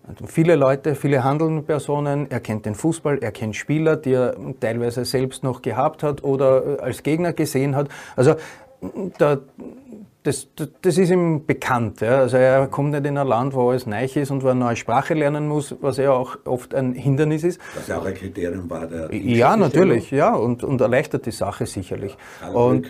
[0.07, 4.35] also viele Leute, viele handelnde Personen, er kennt den Fußball, er kennt Spieler, die er
[4.59, 7.87] teilweise selbst noch gehabt hat oder als Gegner gesehen hat.
[8.15, 8.35] Also
[9.17, 9.37] da,
[10.23, 10.47] das,
[10.81, 12.01] das ist ihm bekannt.
[12.01, 12.19] Ja.
[12.19, 14.61] Also er kommt nicht in ein Land, wo alles neu ist und wo er eine
[14.61, 17.59] neue Sprache lernen muss, was ja auch oft ein Hindernis ist.
[17.75, 21.65] Was ja auch ein Kriterium war der Ja, natürlich, ja, und, und erleichtert die Sache
[21.65, 22.15] sicherlich.
[22.53, 22.87] Und,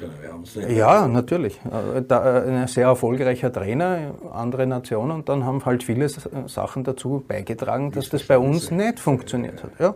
[0.70, 1.60] ja, natürlich.
[1.66, 7.92] Äh, ein sehr erfolgreicher Trainer, andere Nationen, und dann haben halt viele Sachen dazu beigetragen,
[7.92, 9.72] dass das bei uns nicht funktioniert hat.
[9.80, 9.96] Ja.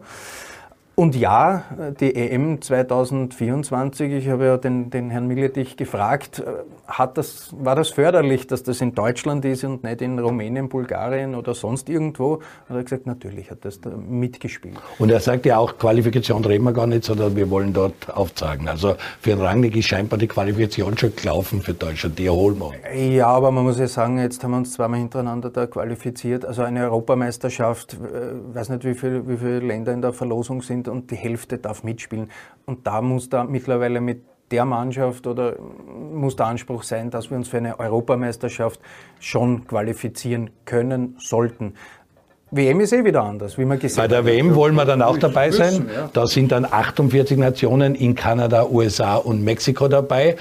[0.99, 1.63] Und ja,
[1.99, 6.45] die EM 2024, ich habe ja den, den Herrn Milletich gefragt, äh,
[6.87, 11.35] hat das, war das förderlich, dass das in Deutschland ist und nicht in Rumänien, Bulgarien
[11.35, 12.41] oder sonst irgendwo?
[12.67, 14.77] Hat er gesagt, natürlich hat das da mitgespielt.
[14.97, 18.67] Und er sagt ja auch, Qualifikation reden wir gar nicht, sondern wir wollen dort aufzeigen.
[18.67, 22.95] Also für den Rangnick ist scheinbar die Qualifikation schon gelaufen für Deutschland, die erholen wir.
[22.95, 26.43] Ja, aber man muss ja sagen, jetzt haben wir uns zweimal hintereinander da qualifiziert.
[26.43, 30.63] Also eine Europameisterschaft, ich äh, weiß nicht, wie viele, wie viele Länder in der Verlosung
[30.63, 32.29] sind, und, und die Hälfte darf mitspielen.
[32.65, 37.37] Und da muss da mittlerweile mit der Mannschaft oder muss der Anspruch sein, dass wir
[37.37, 38.79] uns für eine Europameisterschaft
[39.19, 41.73] schon qualifizieren können sollten.
[42.49, 44.09] WM ist eh wieder anders, wie man gesehen hat.
[44.09, 45.89] Bei der WM wollen wir dann auch dabei sein.
[46.13, 50.37] Da sind dann 48 Nationen in Kanada, USA und Mexiko dabei.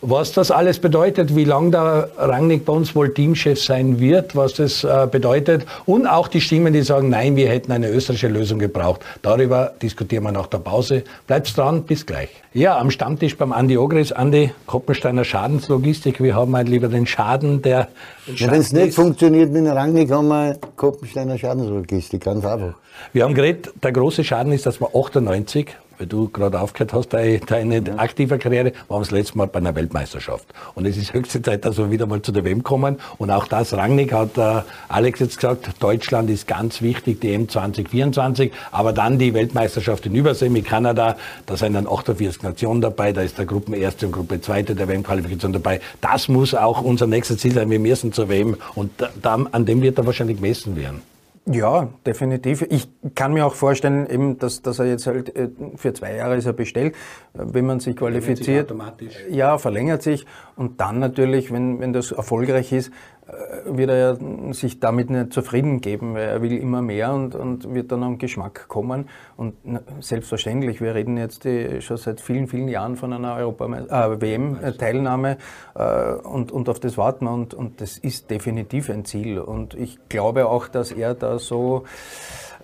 [0.00, 4.54] Was das alles bedeutet, wie lange der Rangnick bei uns wohl Teamchef sein wird, was
[4.54, 8.60] das äh, bedeutet und auch die Stimmen, die sagen, nein, wir hätten eine österreichische Lösung
[8.60, 9.00] gebraucht.
[9.22, 11.02] Darüber diskutieren wir nach der Pause.
[11.26, 12.28] Bleibt dran, bis gleich.
[12.52, 16.22] Ja, am Stammtisch beim Andi Ogris, Andi Koppensteiner Schadenslogistik.
[16.22, 17.88] Wir haben halt lieber den Schaden, der...
[18.36, 22.74] Ja, Wenn es nicht funktioniert mit dem Rangnick, haben wir Koppensteiner Schadenslogistik, ganz einfach.
[23.12, 27.08] Wir haben geredet, der große Schaden ist, dass wir 98 weil du gerade aufgehört hast,
[27.10, 27.98] deine, deine mhm.
[27.98, 30.46] aktive Karriere, waren wir das letzte Mal bei einer Weltmeisterschaft.
[30.74, 32.98] Und es ist höchste Zeit, dass wir wieder mal zu der WM kommen.
[33.18, 37.48] Und auch das, Rangnick hat äh, Alex jetzt gesagt, Deutschland ist ganz wichtig, die M
[37.48, 43.12] 2024, aber dann die Weltmeisterschaft in Übersee mit Kanada, da sind dann 48 Nationen dabei,
[43.12, 45.80] da ist der Gruppenerste und Gruppe Zweite der WM-Qualifikation dabei.
[46.00, 48.90] Das muss auch unser nächstes Ziel sein, wir müssen zur WM und
[49.22, 51.02] da, an dem wird er wahrscheinlich gemessen werden.
[51.50, 52.66] Ja, definitiv.
[52.68, 56.36] Ich kann mir auch vorstellen, eben, dass, dass er jetzt halt äh, für zwei Jahre
[56.36, 56.94] ist er bestellt,
[57.32, 58.68] wenn man sich qualifiziert.
[58.98, 60.26] Sich ja, verlängert sich.
[60.56, 63.17] Und dann natürlich, wenn, wenn das erfolgreich ist, äh,
[63.66, 64.18] wird er
[64.54, 68.18] sich damit nicht zufrieden geben, weil er will immer mehr und, und wird dann am
[68.18, 69.08] Geschmack kommen.
[69.36, 69.54] Und
[70.00, 75.36] selbstverständlich, wir reden jetzt die, schon seit vielen, vielen Jahren von einer äh, WM-Teilnahme
[75.74, 79.38] äh, und, und auf das warten wir und, und das ist definitiv ein Ziel.
[79.38, 81.84] Und ich glaube auch, dass er da so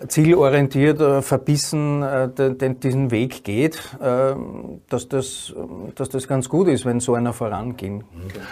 [0.07, 4.35] zielorientiert, äh, verbissen äh, den, diesen Weg geht, äh,
[4.89, 5.53] dass, das,
[5.95, 8.03] dass das ganz gut ist, wenn so einer voranging.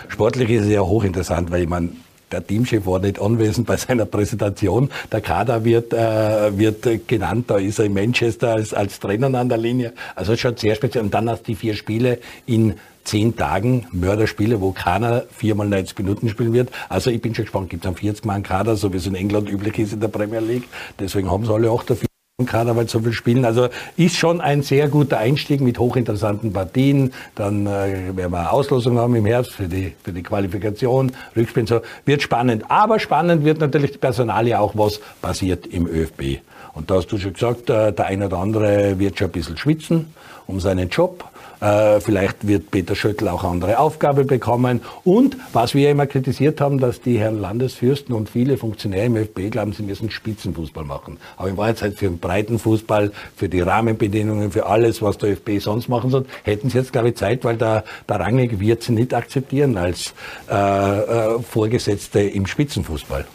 [0.07, 1.89] Sportlich ist es ja hochinteressant, weil ich meine,
[2.31, 4.89] der Teamchef war nicht anwesend bei seiner Präsentation.
[5.11, 9.49] Der Kader wird, äh, wird genannt, da ist er in Manchester als, als Trainer an
[9.49, 9.93] der Linie.
[10.15, 11.03] Also schon sehr speziell.
[11.03, 12.73] Und dann hast du die vier Spiele in
[13.03, 16.69] zehn Tagen Mörderspiele, wo keiner viermal 90 Minuten spielen wird.
[16.89, 19.15] Also ich bin schon gespannt, gibt es einen 40 Mann Kader, so wie es in
[19.15, 20.63] England üblich ist in der Premier League.
[20.99, 22.07] Deswegen haben sie alle auch dafür.
[22.39, 23.45] Weil so viel spielen.
[23.45, 27.13] Also ist schon ein sehr guter Einstieg mit hochinteressanten Partien.
[27.35, 31.67] Dann äh, werden wir Auslosung haben im Herbst für die, für die Qualifikation, Rückspielen.
[31.67, 32.65] So wird spannend.
[32.69, 36.39] Aber spannend wird natürlich die Personalie auch, was passiert im ÖFB.
[36.73, 39.57] Und da hast du schon gesagt, äh, der eine oder andere wird schon ein bisschen
[39.57, 40.07] schwitzen
[40.47, 41.23] um seinen Job.
[41.63, 44.81] Äh, vielleicht wird Peter Schöttl auch andere Aufgabe bekommen.
[45.05, 49.49] Und was wir immer kritisiert haben, dass die Herren Landesfürsten und viele Funktionäre im ÖFB
[49.49, 51.17] glauben, sie müssen Spitzenfußball machen.
[51.37, 55.61] Aber in Wahrheit für den breiten Fußball, für die Rahmenbedingungen, für alles, was der ÖFB
[55.61, 58.91] sonst machen soll, hätten sie jetzt, glaube ich, Zeit, weil der, der Rangnick wird sie
[58.91, 60.13] nicht akzeptieren als
[60.51, 63.25] äh, äh, Vorgesetzte im Spitzenfußball.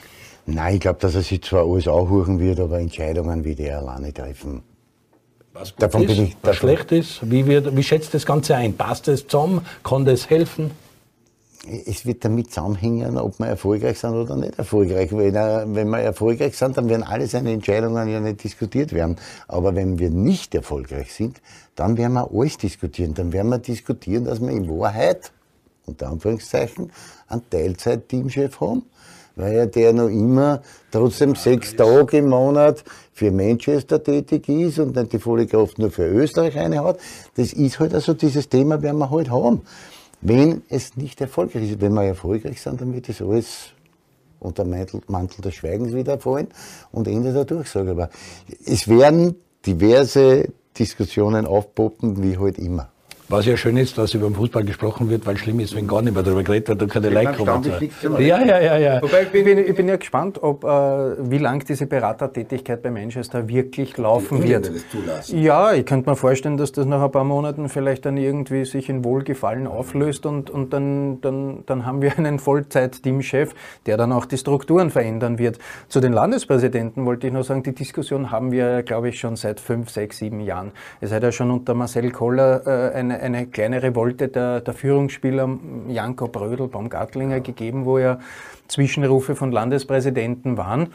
[0.44, 3.70] Nein, ich glaube, dass er sich zwar alles auch huchen wird, aber Entscheidungen wie die
[3.70, 4.67] alleine treffen
[5.58, 7.30] was gut davon ist, bin ich, was schlecht ist?
[7.30, 8.74] Wie, wird, wie schätzt das Ganze ein?
[8.74, 9.66] Passt es zusammen?
[9.82, 10.70] Kann das helfen?
[11.86, 15.10] Es wird damit zusammenhängen, ob wir erfolgreich sind oder nicht erfolgreich.
[15.12, 15.34] Wenn,
[15.74, 19.16] wenn wir erfolgreich sind, dann werden alle seine Entscheidungen ja nicht diskutiert werden.
[19.48, 21.40] Aber wenn wir nicht erfolgreich sind,
[21.74, 23.14] dann werden wir alles diskutieren.
[23.14, 25.32] Dann werden wir diskutieren, dass wir in Wahrheit,
[25.84, 26.92] unter Anführungszeichen,
[27.28, 28.84] einen Teilzeit-Teamchef haben
[29.38, 32.82] weil ja der noch immer trotzdem sechs Tage im Monat
[33.18, 36.98] für Manchester tätig ist und nicht die volle Kraft nur für Österreich eine hat.
[37.34, 39.62] Das ist halt also dieses Thema, werden wir halt haben.
[40.20, 43.70] Wenn es nicht erfolgreich ist, wenn wir erfolgreich sind, dann wird das alles
[44.38, 46.46] unter Mantel, Mantel des Schweigens wieder fallen
[46.92, 47.90] und Ende der Durchsage.
[47.90, 48.08] Aber
[48.64, 49.34] es werden
[49.66, 52.88] diverse Diskussionen aufpoppen, wie halt immer.
[53.30, 56.00] Was ja schön ist, dass über den Fußball gesprochen wird, weil schlimm ist, wenn gar
[56.00, 57.62] nicht mehr darüber geredet wird und keine Like kommen.
[58.18, 59.02] Ja, ja, ja, ja.
[59.02, 60.68] Wobei ich bin, ich bin ja gespannt, ob, äh,
[61.30, 64.70] wie lang diese Beratertätigkeit bei Manchester wirklich laufen die wird.
[65.28, 68.88] Ja, ich könnte mir vorstellen, dass das nach ein paar Monaten vielleicht dann irgendwie sich
[68.88, 74.24] in Wohlgefallen auflöst und, und dann, dann, dann haben wir einen Vollzeit-Teamchef, der dann auch
[74.24, 75.58] die Strukturen verändern wird.
[75.88, 79.60] Zu den Landespräsidenten wollte ich noch sagen, die Diskussion haben wir, glaube ich, schon seit
[79.60, 80.72] fünf, sechs, sieben Jahren.
[81.02, 85.58] Es hat ja schon unter Marcel Koller äh, eine eine, kleine Revolte der, der Führungsspieler
[85.88, 88.18] Janko Brödel, Baumgartlinger gegeben, wo ja
[88.68, 90.88] Zwischenrufe von Landespräsidenten waren.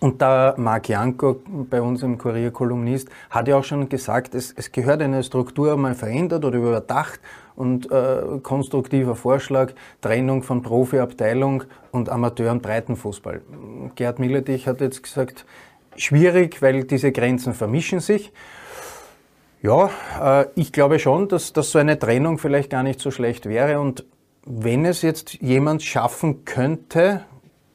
[0.00, 4.52] Und da Marc Janko, bei uns im Kurier Kolumnist, hat ja auch schon gesagt, es,
[4.56, 7.20] es gehört eine Struktur mal verändert oder überdacht
[7.56, 13.40] und äh, konstruktiver Vorschlag, Trennung von Profiabteilung und Amateur- und Breitenfußball.
[13.96, 15.44] Gerhard Milletich hat jetzt gesagt,
[15.96, 18.32] schwierig, weil diese Grenzen vermischen sich.
[19.60, 19.90] Ja,
[20.20, 23.80] äh, ich glaube schon, dass, dass so eine Trennung vielleicht gar nicht so schlecht wäre.
[23.80, 24.04] Und
[24.44, 27.22] wenn es jetzt jemand schaffen könnte,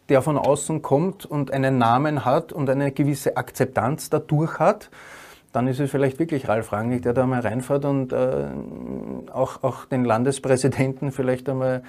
[0.09, 4.89] der von außen kommt und einen Namen hat und eine gewisse Akzeptanz dadurch hat,
[5.51, 8.47] dann ist es vielleicht wirklich Ralf Rangnick, der da mal reinfährt und äh,
[9.31, 11.83] auch, auch den Landespräsidenten vielleicht einmal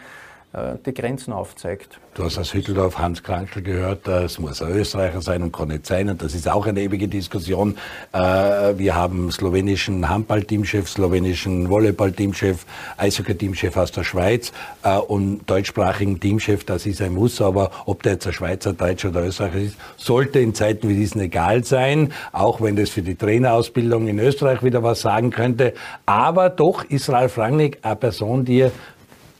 [0.86, 1.98] die Grenzen aufzeigt.
[2.14, 5.84] Du hast aus Hütteldorf Hans Krankel gehört, es muss ein Österreicher sein und kann nicht
[5.84, 6.08] sein.
[6.08, 7.76] Und das ist auch eine ewige Diskussion.
[8.12, 8.18] Äh,
[8.78, 12.66] wir haben slowenischen Handballteamchef, slowenischen Volleyballteamchef,
[12.98, 14.52] Eishockey-Teamchef aus der Schweiz
[14.84, 17.40] äh, und deutschsprachigen Teamchef, das ist ein Muss.
[17.40, 21.20] Aber ob der jetzt ein Schweizer, Deutscher oder Österreicher ist, sollte in Zeiten wie diesen
[21.20, 25.74] egal sein, auch wenn das für die Trainerausbildung in Österreich wieder was sagen könnte.
[26.06, 28.70] Aber doch ist Ralf Rangnick eine Person, die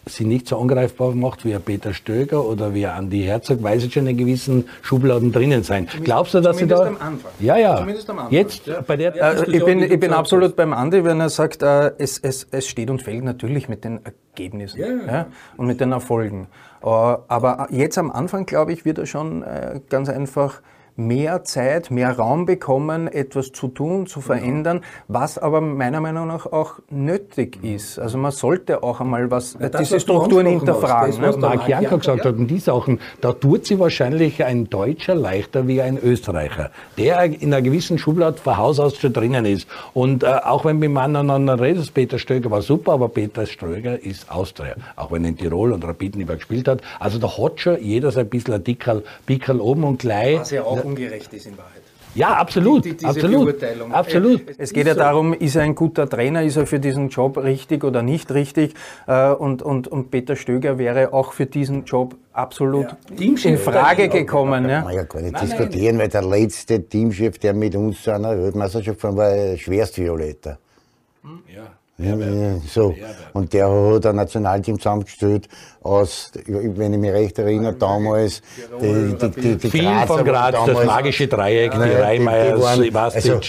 [0.07, 3.81] sie nicht so angreifbar macht wie ein Peter Stöger oder wie ein Andi Herzog, weil
[3.81, 5.87] sie schon in gewissen Schubladen drinnen sein.
[5.89, 6.87] Zumindest, Glaubst du, dass sie da...
[6.87, 7.33] Am Anfang.
[7.41, 7.77] Ja, ja.
[7.77, 8.33] Zumindest am Anfang.
[8.33, 8.81] Jetzt ja.
[8.81, 12.19] bei der ja, ich bin, ich bin absolut beim Andi, wenn er sagt, äh, es,
[12.19, 15.27] es, es steht und fällt natürlich mit den Ergebnissen ja, ja.
[15.57, 16.49] und mit den Erfolgen.
[16.83, 20.61] Äh, aber jetzt am Anfang, glaube ich, wird er schon äh, ganz einfach
[20.97, 26.47] mehr Zeit, mehr Raum bekommen, etwas zu tun, zu verändern, was aber meiner Meinung nach
[26.47, 27.99] auch nötig ist.
[27.99, 31.11] Also man sollte auch einmal was, ja, diese Strukturen hinterfragen.
[31.11, 31.43] Das, was ne?
[31.43, 35.83] Mark Janka gesagt hat, und die Sachen, da tut sie wahrscheinlich ein Deutscher leichter wie
[35.83, 39.67] ein Österreicher, der in einer gewissen Schublade von Haus aus schon drinnen ist.
[39.95, 44.31] Und äh, auch wenn wir miteinander reden, Peter Stöger war super, aber Peter Stöger ist
[44.31, 46.83] Austria, auch wenn er in Tirol und Rapid nicht mehr gespielt hat.
[47.01, 50.41] Also da hat schon jeder so ein bisschen ein Dickerl, Pickerl oben und gleich.
[50.41, 51.83] Was ja auch ungerecht ist in Wahrheit.
[52.15, 52.85] Ja, absolut.
[52.85, 53.63] Die, die, absolut.
[53.91, 54.43] absolut.
[54.57, 57.83] Es geht ja darum, ist er ein guter Trainer, ist er für diesen Job richtig
[57.83, 58.75] oder nicht richtig?
[59.09, 62.87] Äh, und, und, und Peter Stöger wäre auch für diesen Job absolut
[63.19, 63.51] ja.
[63.51, 64.69] in Frage gekommen.
[64.69, 64.83] Ja.
[64.83, 66.05] Man ja gar nicht nein, diskutieren, nein.
[66.05, 70.59] weil der letzte Teamchef, der mit uns zu einer Weltmeisterschaft gefahren war, schwerst Violetta.
[71.53, 71.67] Ja.
[71.97, 72.17] Ja,
[72.67, 72.95] so.
[73.35, 75.49] Und der hat ein Nationalteam zusammengestellt
[75.81, 78.43] aus, wenn ich mich recht erinnere, damals
[78.81, 83.33] die, die, die, die Vielen von Graz, damals, das magische Dreieck, ja, die Reimeiers, Ivastic.
[83.33, 83.41] Also,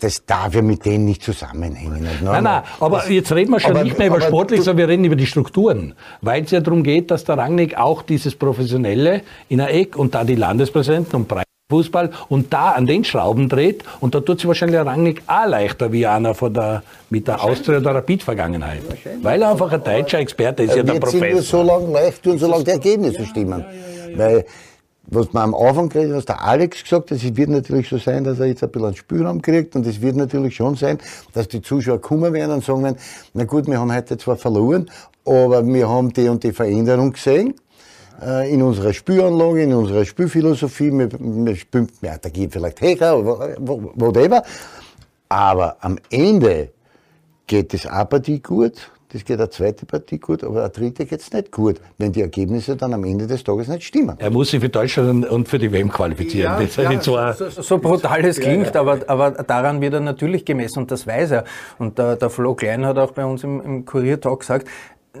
[0.00, 2.06] das darf ja mit denen nicht zusammenhängen.
[2.22, 4.88] Nein, nein, aber das, jetzt reden wir schon aber, nicht mehr über sportlich, sondern wir
[4.88, 5.94] reden über die Strukturen.
[6.20, 10.14] Weil es ja darum geht, dass der Rangnick auch dieses Professionelle in der Eck und
[10.14, 11.28] da die Landespräsidenten und
[11.70, 15.46] Fußball und da an den Schrauben dreht und da tut sich wahrscheinlich der Rangnick auch
[15.46, 18.82] leichter wie einer von der, mit der Austria oder Rapid-Vergangenheit.
[19.22, 21.36] Weil er einfach ein deutscher Experte ist, ja der Professor.
[21.36, 23.64] Wird so lange leicht tun, solange die Ergebnisse stimmen.
[24.14, 24.44] Weil,
[25.06, 28.24] was man am Anfang hat, was der Alex gesagt hat, es wird natürlich so sein,
[28.24, 30.98] dass er jetzt ein bisschen einen Spielraum kriegt und es wird natürlich schon sein,
[31.32, 32.98] dass die Zuschauer kommen werden und sagen werden,
[33.32, 34.90] na gut, wir haben heute zwar verloren,
[35.24, 37.54] aber wir haben die und die Veränderung gesehen
[38.48, 40.90] in unserer Spüranlage, in unserer Spülphilosophie.
[40.92, 44.42] Wir, wir spülen, ja, da geht vielleicht Hecher, whatever.
[45.28, 46.70] Aber am Ende
[47.46, 51.20] geht das eine Partie gut, das geht eine zweite Partie gut, aber eine dritte geht
[51.20, 54.16] es nicht gut, wenn die Ergebnisse dann am Ende des Tages nicht stimmen.
[54.18, 56.68] Er muss sich für Deutschland und für die WM qualifizieren.
[56.76, 60.44] Ja, ja, so, so, so, brutal es klingt, ja, aber, aber daran wird er natürlich
[60.44, 61.44] gemessen und das weiß er.
[61.78, 64.66] Und der, der Flo Klein hat auch bei uns im, im Kurier-Talk gesagt,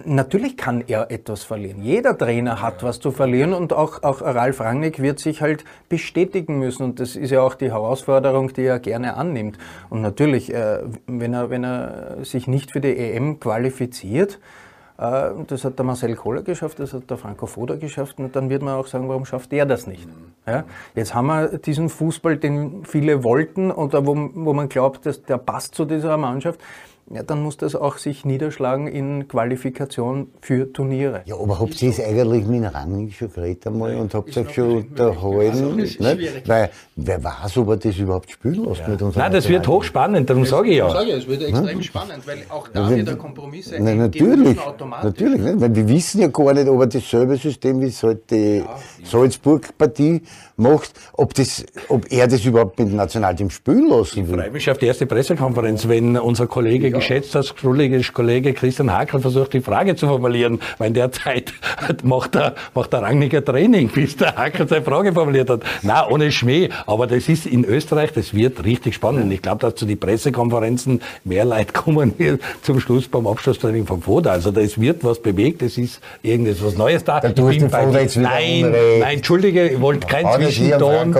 [0.04, 1.80] Natürlich kann er etwas verlieren.
[1.80, 6.58] Jeder Trainer hat was zu verlieren und auch, auch Ralf Rangnick wird sich halt bestätigen
[6.58, 6.82] müssen.
[6.82, 9.56] Und das ist ja auch die Herausforderung, die er gerne annimmt.
[9.90, 14.40] Und natürlich, äh, wenn, er, wenn er sich nicht für die EM qualifiziert,
[14.98, 18.50] äh, das hat der Marcel Kohler geschafft, das hat der Franco Foda geschafft und dann
[18.50, 20.08] wird man auch sagen, warum schafft er das nicht?
[20.44, 20.64] Ja?
[20.96, 25.38] Jetzt haben wir diesen Fußball, den viele wollten oder wo, wo man glaubt, dass der
[25.38, 26.60] passt zu dieser Mannschaft
[27.10, 31.22] ja, dann muss das auch sich niederschlagen in Qualifikation für Turniere.
[31.26, 34.84] Ja, aber habt ihr es eigentlich mit Rangnick schon geredet einmal und habt euch schon
[34.84, 35.76] unterhalten?
[35.76, 36.00] Nicht?
[36.48, 38.88] Weil wer weiß, ob er das überhaupt spielen lässt ja.
[38.88, 39.16] mit uns.
[39.16, 40.88] Nein, das wird hochspannend, darum sage ich ja.
[40.88, 43.84] Sage ja, es wird extrem spannend, weil auch da wird der Kompromiss sein.
[43.84, 44.58] Nein, natürlich,
[45.02, 48.56] natürlich nicht, weil wir wissen ja gar nicht, ob er dasselbe System wie halt die
[48.58, 50.22] ja, Salzburg-Partie
[50.56, 54.34] macht, ob, das, ob er das überhaupt mit dem Nationalteam spielen lassen will.
[54.34, 56.96] Ich freue mich auf die erste Pressekonferenz, wenn unser Kollege, ja.
[56.96, 61.52] geschätzter Kollege Christian Hakel versucht, die Frage zu formulieren, weil in der Zeit
[62.02, 65.62] macht der, macht der Rangnicker Training, bis der Hakel seine Frage formuliert hat.
[65.82, 66.68] Na, ohne Schmäh.
[66.86, 69.32] Aber das ist in Österreich, das wird richtig spannend.
[69.32, 74.02] Ich glaube, dass zu den Pressekonferenzen mehr Leute kommen wir zum Schluss beim Abschlusstraining vom
[74.02, 74.30] Foda.
[74.30, 77.20] Also das wird was bewegt, es ist irgendetwas Neues da.
[77.20, 81.16] da ich bin bei nein, nein, entschuldige, ich wollte kein Zwischenton.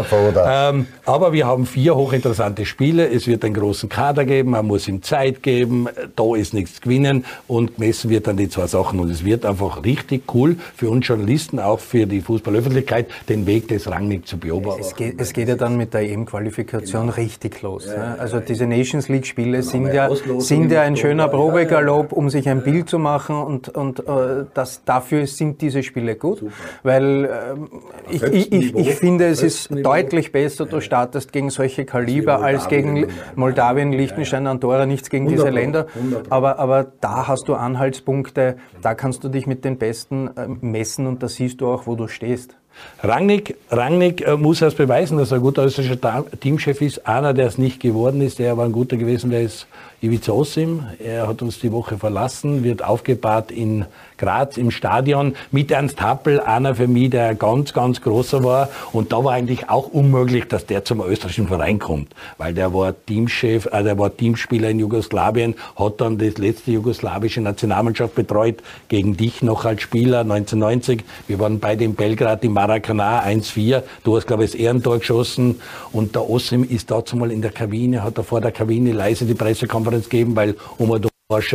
[0.47, 3.09] Ähm, aber wir haben vier hochinteressante Spiele.
[3.09, 6.81] Es wird einen großen Kader geben, man muss ihm Zeit geben eben, da ist nichts
[6.81, 9.01] gewinnen und gemessen wird dann die zwei Sachen.
[9.01, 13.68] Und es wird einfach richtig cool für uns Journalisten, auch für die Fußballöffentlichkeit, den Weg
[13.68, 14.81] des Rangnick zu beobachten.
[14.81, 17.14] Es geht, es geht ja dann mit der EM-Qualifikation genau.
[17.14, 17.87] richtig los.
[17.87, 18.16] Ja, ne?
[18.18, 22.62] Also diese Nations League-Spiele genau, sind, ja, sind ja ein schöner Probegalopp, um sich ein
[22.62, 26.53] Bild zu machen und, und äh, das, dafür sind diese Spiele gut, Super.
[26.83, 29.83] weil äh, ich, ich, ich, ich, finde, es ist Niveau.
[29.83, 35.51] deutlich besser, du startest gegen solche Kaliber als gegen Moldawien, Liechtenstein, Andorra, nichts gegen diese
[35.51, 35.87] Länder,
[36.31, 41.07] aber, aber da hast du Anhaltspunkte, da kannst du dich mit den Besten äh, messen
[41.07, 42.57] und da siehst du auch, wo du stehst.
[43.03, 47.07] Rangnick, Rangnick äh, muss erst beweisen, dass er ein guter österreichischer Teamchef ist.
[47.07, 49.67] Einer, der es nicht geworden ist, der war ein guter gewesen, der ist
[50.05, 50.84] Ivica Osim.
[50.98, 53.86] Er hat uns die Woche verlassen, wird aufgebahrt in
[54.18, 58.68] Graz im Stadion mit Ernst Happel, einer für mich, der ganz, ganz großer war.
[58.92, 62.94] Und da war eigentlich auch unmöglich, dass der zum österreichischen Verein kommt, weil der war
[63.07, 68.57] Teamchef, äh, der war Teamspieler in Jugoslawien, hat dann das letzte jugoslawische Nationalmannschaft betreut,
[68.88, 71.02] gegen dich noch als Spieler 1990.
[71.26, 73.82] Wir waren beide in Belgrad im Maracanã 1-4.
[74.05, 75.61] Du hast, glaube ich, das Ehrentor geschossen.
[75.92, 79.24] Und der Osim ist dazu mal in der Kabine, hat er vor der Kabine leise
[79.24, 81.55] die Pressekonferenz gegeben, weil Omar Dorsch,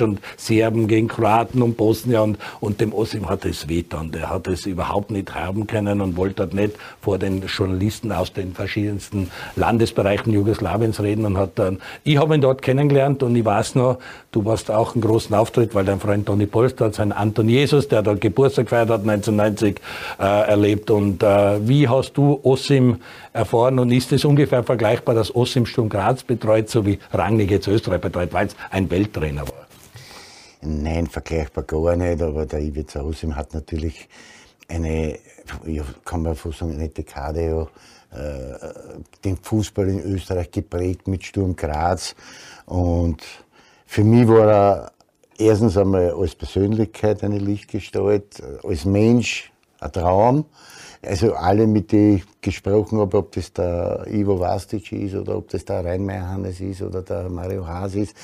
[0.00, 4.12] und Serben gegen Kroaten und Bosnien und, und dem Osim hat es wehtan.
[4.12, 8.32] Der hat es überhaupt nicht haben können und wollte dort nicht vor den Journalisten aus
[8.32, 13.44] den verschiedensten Landesbereichen Jugoslawiens reden und hat dann, ich habe ihn dort kennengelernt und ich
[13.44, 13.98] weiß noch,
[14.36, 17.88] du warst auch einen großen Auftritt, weil dein Freund Toni Polster hat seinen Anton Jesus,
[17.88, 19.80] der dort Geburtstag gefeiert hat, 1990
[20.18, 23.00] äh, erlebt und äh, wie hast du Osim
[23.32, 27.66] erfahren und ist es ungefähr vergleichbar, dass Osim Sturm Graz betreut, so wie Rangnick jetzt
[27.66, 29.66] Österreich betreut, weil es ein Welttrainer war?
[30.60, 34.06] Nein, vergleichbar gar nicht, aber der Ivica Osim hat natürlich
[34.68, 35.18] eine,
[35.64, 37.66] ja, kann man fast sagen, eine Dekade ja,
[38.16, 38.58] äh,
[39.24, 42.14] den Fußball in Österreich geprägt mit Sturm Graz.
[42.66, 43.22] Und
[43.86, 44.92] für mich war er
[45.38, 50.44] erstens einmal als Persönlichkeit eine Lichtgestalt, als Mensch ein Traum.
[51.02, 55.48] Also alle, mit denen ich gesprochen habe, ob das der Ivo Vastic ist oder ob
[55.50, 58.16] das der Rheinmeier Hannes ist oder der Mario Haas ist,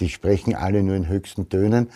[0.00, 1.90] die sprechen alle nur in höchsten Tönen.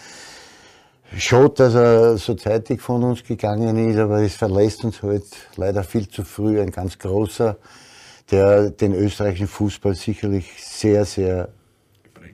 [1.16, 5.24] Schade, dass er so zeitig von uns gegangen ist, aber es verlässt uns halt
[5.56, 7.56] leider viel zu früh ein ganz großer,
[8.30, 11.48] der den österreichischen Fußball sicherlich sehr, sehr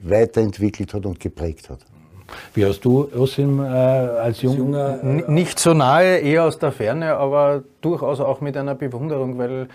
[0.09, 1.79] weiterentwickelt hat und geprägt hat.
[2.53, 5.03] Wie hast du Osim äh, als Jung junger?
[5.03, 9.63] Äh, nicht so nahe, eher aus der Ferne, aber durchaus auch mit einer Bewunderung, weil
[9.63, 9.67] äh,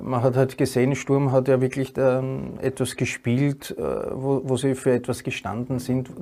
[0.00, 4.74] man hat halt gesehen, Sturm hat ja wirklich ähm, etwas gespielt, äh, wo, wo, sie
[4.74, 6.12] für etwas gestanden sind, äh,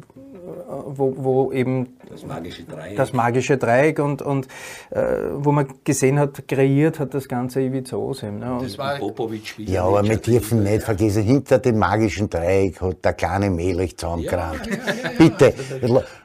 [0.86, 4.48] wo, wo, eben das magische Dreieck, das magische Dreieck und, und
[4.90, 5.02] äh,
[5.34, 8.38] wo man gesehen hat, kreiert hat das ganze Ivica Osim.
[8.38, 8.58] Ne?
[8.62, 13.12] Das war Popovic Ja, aber wir dürfen nicht vergessen, hinter dem magischen Dreieck hat der
[13.12, 14.66] kleine Melich zusammengerannt.
[14.66, 15.54] Ja, ja, ja, Bitte,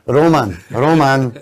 [0.08, 1.34] Roman, Roman.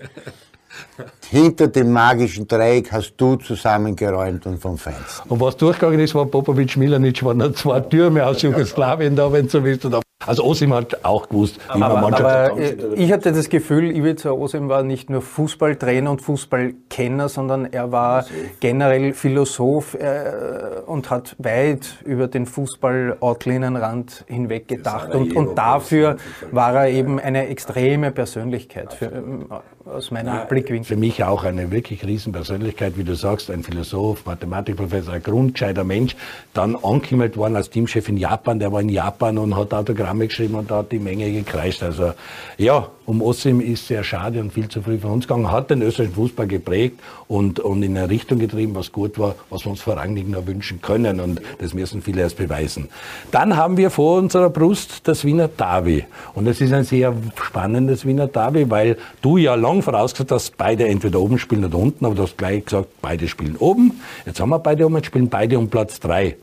[1.30, 5.30] Hinter dem magischen Dreieck hast du zusammengeräumt und vom Feinsten.
[5.30, 9.46] Und was durchgegangen ist, war Popovic Milanic, waren noch zwei Türme aus Jugoslawien da, wenn
[9.46, 9.86] du so willst.
[10.26, 14.32] Also Osim hat auch gewusst, wie man Mannschaft aber äh, Ich hatte das Gefühl, Ivica
[14.32, 18.60] Osim war nicht nur Fußballtrainer und Fußballkenner, sondern er war Philosoph.
[18.60, 25.14] generell Philosoph äh, und hat weit über den Fußball-Outlinienrand hinweg gedacht.
[25.14, 26.18] Und, und dafür
[26.50, 30.86] war er eben eine extreme Persönlichkeit für, äh, aus meinem ja, Blickwinkel.
[30.86, 36.16] Für mich auch eine wirklich Riesenpersönlichkeit, wie du sagst, ein Philosoph, Mathematikprofessor, ein grundgescheiter Mensch,
[36.54, 40.28] dann angehimmelt worden als Teamchef in Japan, der war in Japan und hat Autogramm Autogramme
[40.28, 41.82] geschrieben und da hat die Menge gekreischt.
[41.82, 42.14] Also
[42.58, 45.82] ja, um Ossim ist sehr schade und viel zu früh von uns gegangen, hat den
[45.82, 49.82] österreichischen Fußball geprägt und, und in eine Richtung getrieben, was gut war, was wir uns
[49.82, 52.90] vor Rangnick noch wünschen können und das müssen viele erst beweisen.
[53.32, 58.06] Dann haben wir vor unserer Brust das Wiener Derby und es ist ein sehr spannendes
[58.06, 62.14] Wiener Derby, weil du ja lang vorausgesagt hast, beide entweder oben spielen oder unten, aber
[62.14, 64.00] du hast gleich gesagt, beide spielen oben.
[64.26, 66.36] Jetzt haben wir beide oben, jetzt spielen beide um Platz drei.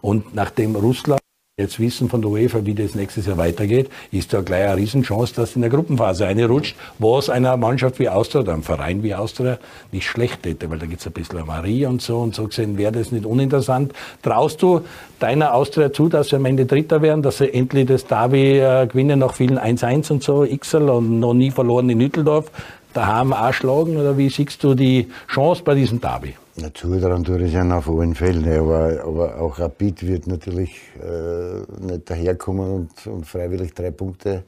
[0.00, 1.19] Und nachdem Russland
[1.60, 5.34] jetzt wissen von der UEFA, wie das nächstes Jahr weitergeht, ist da gleich eine Riesenchance,
[5.34, 9.14] dass in der Gruppenphase eine rutscht, was einer Mannschaft wie Austria oder einem Verein wie
[9.14, 9.58] Austria
[9.92, 12.78] nicht schlecht hätte, weil da gibt es ein bisschen Marie und so und so gesehen
[12.78, 13.92] wäre das nicht uninteressant.
[14.22, 14.80] Traust du
[15.18, 18.86] deiner Austria zu, dass sie am Ende Dritter werden, dass sie endlich das Derby äh,
[18.86, 22.50] gewinnen nach vielen 1-1 und so, Xl und noch nie verloren in Nütteldorf,
[22.94, 26.34] daheim auch schlagen oder wie siehst du die Chance bei diesem Derby?
[26.62, 31.86] Na, zutrauen tue ich ja auf allen Fällen, aber, aber auch Rapid wird natürlich äh,
[31.86, 34.44] nicht daherkommen und, und, freiwillig drei Punkte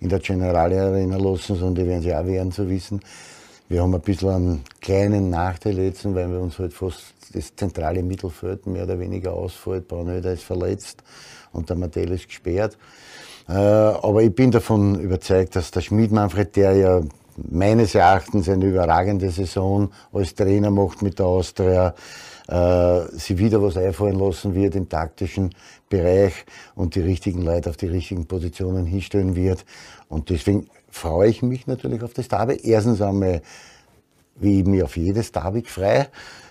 [0.00, 3.00] in der Generale Arena lassen, sondern die werden sie auch werden zu wissen.
[3.70, 8.02] Wir haben ein bisschen einen kleinen Nachteil jetzt, weil wir uns halt fast das zentrale
[8.02, 9.88] Mittelfeld mehr oder weniger ausfällt.
[9.88, 11.02] Braunöder ist verletzt
[11.52, 12.76] und der Mattel ist gesperrt.
[13.48, 17.00] Äh, aber ich bin davon überzeugt, dass der Schmied Manfred, der ja
[17.36, 21.94] meines Erachtens eine überragende Saison als Trainer macht mit der Austria,
[22.48, 25.54] äh, sie wieder was einfallen lassen wird im taktischen
[25.88, 29.64] Bereich und die richtigen Leute auf die richtigen Positionen hinstellen wird.
[30.08, 32.60] Und deswegen freue ich mich natürlich auf das Derby.
[32.62, 33.42] Erstens einmal,
[34.36, 36.08] wie ich mich auf jedes Derby frei,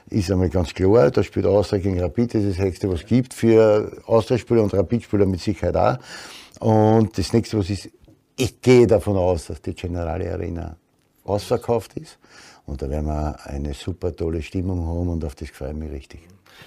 [0.10, 3.06] ist einmal ganz klar, da spielt Austria gegen Rapid, das ist das Höchste, was es
[3.06, 5.98] gibt für Austria-Spieler und Rapid-Spieler mit Sicherheit auch.
[6.60, 7.90] Und das nächste, was ist,
[8.36, 10.76] ich gehe davon aus, dass die Generale Arena
[11.24, 12.18] ausverkauft ist.
[12.66, 15.92] Und da werden wir eine super tolle Stimmung haben und auf das freue ich mich
[15.92, 16.22] richtig.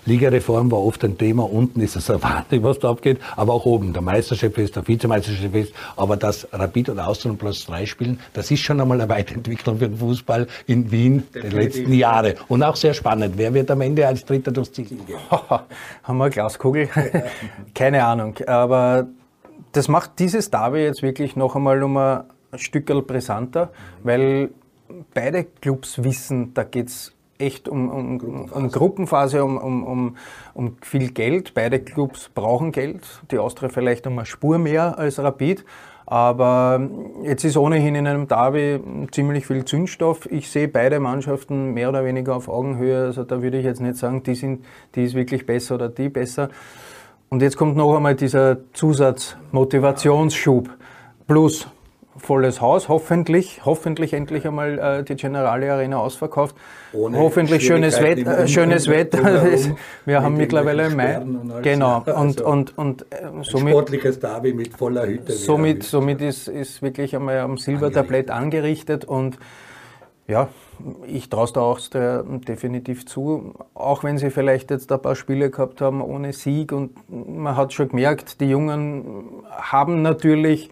[0.04, 1.50] Ligareform war oft ein Thema.
[1.50, 3.92] Unten ist es erwartet, was da abgeht, aber auch oben.
[3.92, 5.72] Der Meisterchef ist, der Vizemeisterchef ist.
[5.96, 9.78] Aber das Rapid und Austria und Platz 3 spielen, das ist schon einmal eine Weiterentwicklung
[9.78, 12.34] für den Fußball in Wien der letzten Jahre.
[12.48, 13.34] Und auch sehr spannend.
[13.36, 15.00] Wer wird am Ende als Dritter durchs Ziel gehen?
[15.30, 16.88] Haben wir eine Glaskugel?
[17.74, 18.36] Keine Ahnung.
[18.46, 19.08] Aber
[19.76, 22.24] das macht dieses Derby jetzt wirklich noch einmal um ein
[22.54, 23.70] Stückel brisanter,
[24.02, 24.50] weil
[25.12, 28.54] beide Clubs wissen, da geht es echt um, um, Gruppenphase.
[28.58, 30.16] um Gruppenphase, um, um,
[30.54, 31.52] um, viel Geld.
[31.52, 33.02] Beide Clubs brauchen Geld.
[33.30, 35.64] Die Austria vielleicht um eine Spur mehr als Rapid.
[36.06, 36.88] Aber
[37.24, 40.30] jetzt ist ohnehin in einem Derby ziemlich viel Zündstoff.
[40.30, 43.04] Ich sehe beide Mannschaften mehr oder weniger auf Augenhöhe.
[43.04, 44.64] Also da würde ich jetzt nicht sagen, die, sind,
[44.94, 46.48] die ist wirklich besser oder die besser.
[47.28, 50.70] Und jetzt kommt noch einmal dieser Zusatzmotivationsschub.
[51.26, 51.66] Plus
[52.18, 56.56] volles Haus, hoffentlich, hoffentlich endlich einmal äh, die Generale Arena ausverkauft.
[56.92, 59.44] Ohne hoffentlich schönes, Wett, äh, schönes Wetter.
[60.04, 61.18] Wir haben mittlerweile Mai.
[61.18, 61.98] Und genau.
[61.98, 63.72] Und, also und, und äh, somit.
[63.72, 65.32] Sportliches Derby mit voller Hütte.
[65.32, 69.38] Somit, somit ist, ist wirklich einmal am Silbertablett angerichtet und
[70.26, 70.48] ja,
[71.06, 75.50] ich traue es der Austria definitiv zu, auch wenn sie vielleicht jetzt ein paar Spiele
[75.50, 80.70] gehabt haben ohne Sieg und man hat schon gemerkt, die Jungen haben natürlich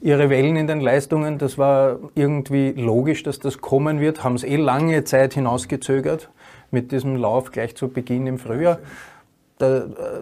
[0.00, 1.38] ihre Wellen in den Leistungen.
[1.38, 6.30] Das war irgendwie logisch, dass das kommen wird, haben es eh lange Zeit hinausgezögert
[6.70, 8.78] mit diesem Lauf gleich zu Beginn im Frühjahr.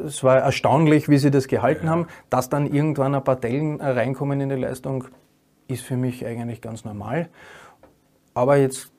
[0.07, 2.07] Es war erstaunlich, wie sie das gehalten haben.
[2.31, 5.07] Dass dann irgendwann ein paar Dellen reinkommen in die Leistung,
[5.67, 7.29] ist für mich eigentlich ganz normal.
[8.35, 8.93] Aber jetzt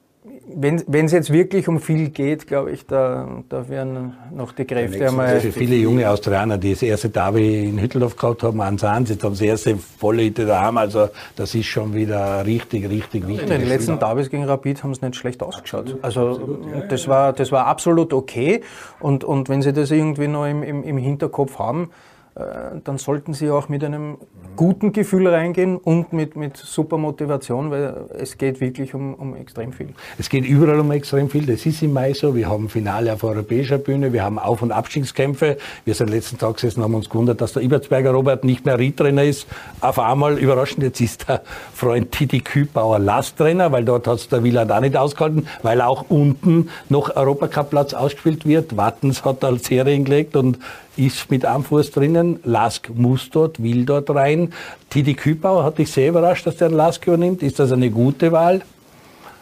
[0.47, 5.07] wenn es jetzt wirklich um viel geht, glaube ich, da, da werden noch die Kräfte
[5.07, 5.39] einmal.
[5.39, 9.35] Für viele junge Australier, die das erste Derby in Hütteldorf gehabt haben, an jetzt haben
[9.35, 13.49] sie das erste volle Hütte daheim, also das ist schon wieder richtig, richtig wichtig.
[13.49, 15.97] In den letzten Derbys gegen Rapid haben es nicht schlecht ausgeschaut.
[16.01, 16.59] Also
[16.89, 18.61] das war, das war absolut okay
[18.99, 21.89] und, und wenn sie das irgendwie noch im, im, im Hinterkopf haben,
[22.35, 24.17] dann sollten Sie auch mit einem
[24.57, 29.71] guten Gefühl reingehen und mit, mit super Motivation, weil es geht wirklich um, um extrem
[29.71, 29.89] viel.
[30.17, 31.45] Es geht überall um extrem viel.
[31.45, 32.35] Das ist im Mai so.
[32.35, 35.57] Wir haben Finale auf europäischer Bühne, wir haben Auf- und Abstiegskämpfe.
[35.85, 39.23] Wir sind letzten Tag gesessen haben uns gewundert, dass der Ibertsberger Robert nicht mehr Riedtrainer
[39.23, 39.47] ist.
[39.79, 41.41] Auf einmal überraschend, jetzt ist der
[41.73, 46.05] Freund Titi Kübauer Lasttrainer, weil dort hat es der Wieland auch nicht ausgehalten, weil auch
[46.09, 48.75] unten noch Europacup-Platz ausgespielt wird.
[48.75, 50.59] Wattens hat da Serien gelegt und
[50.97, 52.39] ist mit einem Fuß drinnen.
[52.43, 54.53] Lask muss dort, will dort rein.
[54.89, 57.43] Titi Kübauer hat dich sehr überrascht, dass der Lask übernimmt.
[57.43, 58.61] Ist das eine gute Wahl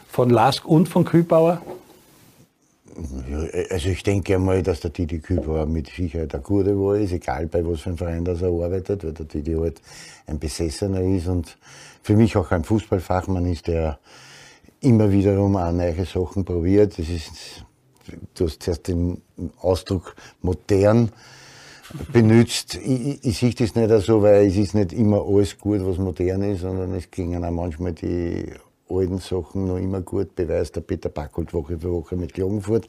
[0.09, 1.61] von Lask und von Kübauer?
[3.71, 7.47] Also ich denke einmal, dass der Titi Kübauer mit Sicherheit eine gute Wahl ist, egal
[7.47, 9.81] bei was für einem Verein das er arbeitet, weil der Titi halt
[10.27, 11.57] ein Besessener ist und
[12.03, 13.97] für mich auch ein Fußballfachmann ist, der
[14.81, 16.99] immer wiederum auch neue Sachen probiert.
[16.99, 17.65] Das ist,
[18.35, 19.21] du hast zuerst den
[19.59, 21.11] Ausdruck modern
[22.11, 22.75] benutzt.
[22.75, 26.43] Ich, ich, sehe das nicht so, weil es ist nicht immer alles gut, was modern
[26.43, 28.45] ist, sondern es gingen auch manchmal die
[28.89, 30.35] alten Sachen noch immer gut.
[30.35, 32.87] Beweist der Peter Backholt Woche für Woche mit Klagenfurt.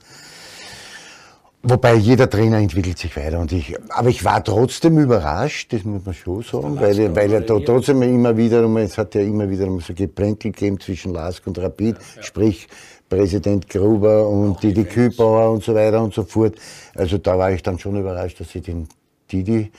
[1.67, 3.41] Wobei jeder Trainer entwickelt sich weiter.
[3.41, 7.41] Und ich, aber ich war trotzdem überrascht, das muss man schon sagen, weil, weil er
[7.41, 11.59] da trotzdem immer wieder, es hat ja immer wieder so Geplänkel gegeben zwischen Lask und
[11.59, 12.23] Rapid, ja, ja.
[12.23, 12.69] sprich
[13.15, 16.57] Präsident Gruber und Didi Kübauer und so weiter und so fort.
[16.97, 18.89] Also da war ich dann schon überrascht, dass sie den
[19.31, 19.71] Didi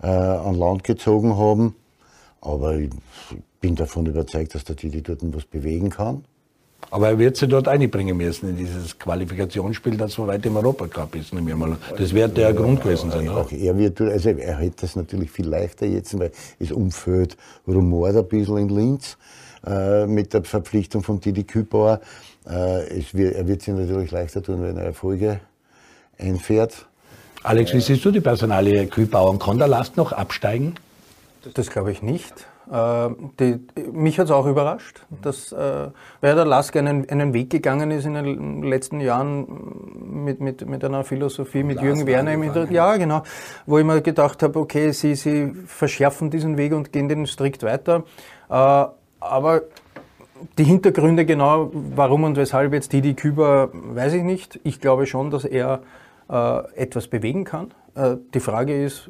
[0.00, 1.74] äh, an Land gezogen haben.
[2.40, 2.90] Aber ich
[3.60, 6.24] bin davon überzeugt, dass der Didi dort was bewegen kann.
[6.90, 11.16] Aber er wird sie dort einbringen müssen in dieses Qualifikationsspiel, das so weit im Europacup
[11.16, 11.32] ist.
[11.34, 11.76] Mal.
[11.98, 13.28] Das wird der ja, Grund gewesen sein.
[13.28, 16.30] Auch er, wird, also er hätte das natürlich viel leichter jetzt, weil
[16.60, 17.36] es umfällt
[17.66, 19.16] rumort ein bisschen in Linz
[19.66, 22.00] äh, mit der Verpflichtung von Didi Kübauer.
[22.46, 25.40] Äh, wird, er wird sich natürlich leichter tun, wenn er Erfolge
[26.18, 26.86] einfährt.
[27.42, 29.38] Alex, wie siehst du die Personalie Kühlbauern?
[29.38, 30.74] Kann der Last noch absteigen?
[31.54, 32.46] Das glaube ich nicht.
[32.70, 33.60] Äh, die,
[33.92, 35.88] mich hat es auch überrascht, dass äh,
[36.22, 41.04] Werder Lask einen, einen Weg gegangen ist in den letzten Jahren mit, mit, mit einer
[41.04, 42.72] Philosophie, mit Jürgen Werner im Hintergrund.
[42.72, 43.22] Ja, genau.
[43.66, 47.62] Wo ich mir gedacht habe, okay, sie, sie verschärfen diesen Weg und gehen den strikt
[47.62, 48.04] weiter.
[48.48, 48.86] Äh,
[49.20, 49.62] aber
[50.58, 54.60] die Hintergründe genau, warum und weshalb jetzt Didi Küber, weiß ich nicht.
[54.64, 55.80] Ich glaube schon, dass er
[56.30, 57.72] äh, etwas bewegen kann.
[57.94, 59.08] Äh, die Frage ist,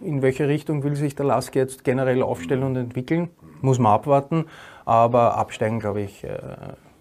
[0.00, 3.30] in welche Richtung will sich der Lask jetzt generell aufstellen und entwickeln?
[3.60, 4.46] Muss man abwarten,
[4.84, 6.24] aber absteigen, glaube ich.
[6.24, 6.38] Äh,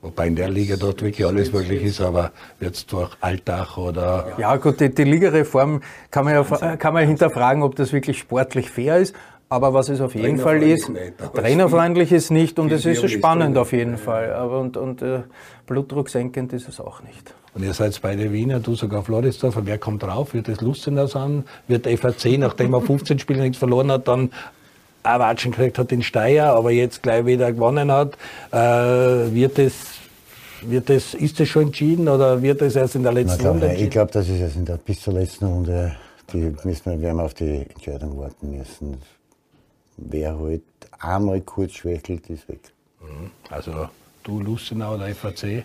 [0.02, 4.34] Wobei in der Liga dort wirklich alles möglich ist, aber wird es durch Alltag oder.
[4.40, 8.72] Ja, gut, die, die Ligareform kann man ja kann man hinterfragen, ob das wirklich sportlich
[8.72, 9.16] fair ist.
[9.52, 10.90] Aber was es auf jeden Fall ist,
[11.34, 14.32] trainerfreundlich ist nicht und es ist spannend auf jeden Fall.
[14.32, 15.24] Aber und, und äh,
[15.68, 17.34] Blutdruck senkend ist es auch nicht.
[17.54, 19.66] Und ihr seid beide Wiener, du sogar Floridsdorfer.
[19.66, 20.34] Wer kommt drauf?
[20.34, 21.44] Wird es Lustenau sein?
[21.68, 24.32] Wird der FAC, nachdem er 15 Spiele nichts verloren hat, dann
[25.04, 28.14] auch Watschen gekriegt hat in Steyr, aber jetzt gleich wieder gewonnen hat?
[28.54, 29.74] Äh, wird es
[30.62, 33.66] wird das, ist das schon entschieden oder wird das erst in der letzten Na, Runde
[33.66, 33.88] entschieden?
[33.88, 35.94] Ich glaube, das ist erst in der, bis zur letzten Runde.
[36.32, 38.98] Die müssen wir, werden auf die Entscheidung warten müssen.
[40.02, 40.64] Wer halt
[41.00, 42.72] einmal kurz schwächelt, ist weg.
[43.02, 43.32] Mhm.
[43.50, 43.90] Also
[44.24, 45.44] Du Lustenau oder FAC?
[45.44, 45.64] Äh,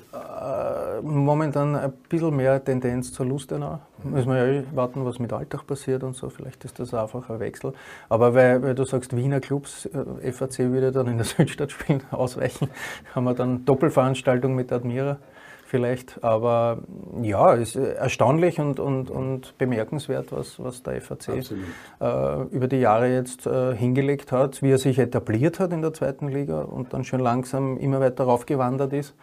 [1.03, 3.81] momentan ein bisschen mehr Tendenz zur Lustenau.
[4.03, 6.31] Müssen wir ja eh warten, was mit Alltag passiert und so.
[6.31, 7.75] Vielleicht ist das einfach ein Wechsel.
[8.09, 9.87] Aber weil, weil du sagst, Wiener Clubs,
[10.23, 12.71] äh, FAC würde dann in der Südstadt spielen, ausweichen,
[13.15, 15.19] haben wir dann Doppelveranstaltung mit Admira
[15.67, 16.23] vielleicht.
[16.25, 16.79] Aber
[17.23, 22.79] ja, es ist erstaunlich und, und, und bemerkenswert, was, was der FAC äh, über die
[22.79, 26.93] Jahre jetzt äh, hingelegt hat, wie er sich etabliert hat in der zweiten Liga und
[26.93, 29.15] dann schon langsam immer weiter raufgewandert ist.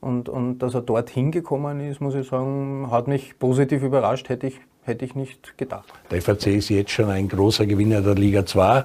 [0.00, 4.46] Und, und dass er dort hingekommen ist, muss ich sagen, hat mich positiv überrascht, hätte
[4.46, 5.92] ich, hätte ich nicht gedacht.
[6.10, 8.84] Der FAC ist jetzt schon ein großer Gewinner der Liga 2.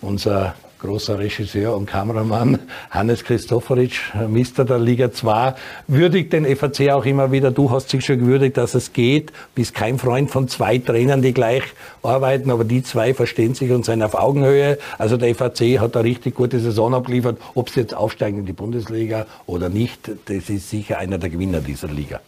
[0.00, 2.58] Unser großer Regisseur und Kameramann
[2.90, 5.54] Hannes Christoforitsch, Mister der Liga 2,
[5.86, 7.50] würdigt den FAC auch immer wieder.
[7.50, 9.32] Du hast dich schon gewürdigt, dass es geht.
[9.54, 11.64] Bist kein Freund von zwei Trainern, die gleich
[12.02, 14.78] arbeiten, aber die zwei verstehen sich und sind auf Augenhöhe.
[14.98, 17.38] Also der FAC hat eine richtig gute Saison abgeliefert.
[17.54, 21.60] Ob sie jetzt aufsteigen in die Bundesliga oder nicht, das ist sicher einer der Gewinner
[21.60, 22.20] dieser Liga.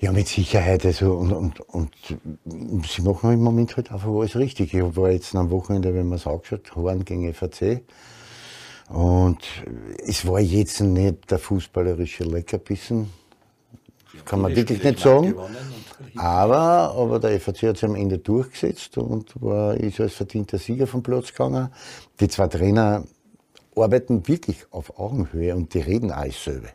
[0.00, 0.86] Ja, mit Sicherheit.
[0.86, 4.72] Also, und, und, und sie machen im Moment halt einfach alles richtig.
[4.72, 7.82] Ich war jetzt am Wochenende, wenn man es angeschaut, Horn gegen FAC.
[8.88, 9.38] Und
[10.06, 13.10] es war jetzt nicht der fußballerische Leckerbissen.
[14.24, 15.34] Kann man wirklich nicht sagen.
[16.16, 20.86] Aber, aber der FAC hat sich am Ende durchgesetzt und war, ist als verdienter Sieger
[20.86, 21.70] vom Platz gegangen.
[22.20, 23.04] Die zwei Trainer
[23.76, 26.68] arbeiten wirklich auf Augenhöhe und die reden alles selber.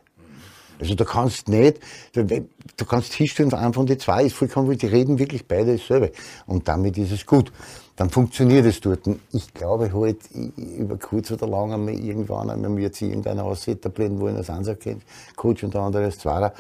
[0.80, 1.80] Also du kannst nicht,
[2.14, 6.12] du kannst hinstellen von einem von den zwei, ist vollkommen, die reden wirklich beide dasselbe.
[6.46, 7.52] Und damit ist es gut.
[7.96, 9.02] Dann funktioniert es dort.
[9.32, 10.18] Ich glaube halt,
[10.58, 15.74] über kurz oder lang einmal irgendwann einmal wird sich irgendeiner etablieren wollen als Ansatz-Coach und
[15.74, 16.54] der andere als Zweiter.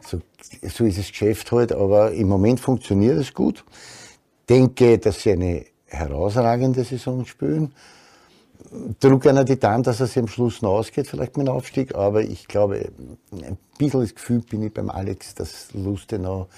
[0.00, 0.20] So,
[0.62, 3.64] so ist das Geschäft halt, aber im Moment funktioniert es gut.
[4.48, 7.72] Denke, dass sie eine herausragende Saison spielen
[9.00, 12.22] drücke einer die Daumen, dass sich am Schluss noch ausgeht, vielleicht mit dem Aufstieg, aber
[12.22, 12.90] ich glaube,
[13.32, 16.48] ein bisschen das Gefühl bin ich beim Alex, dass Lustenau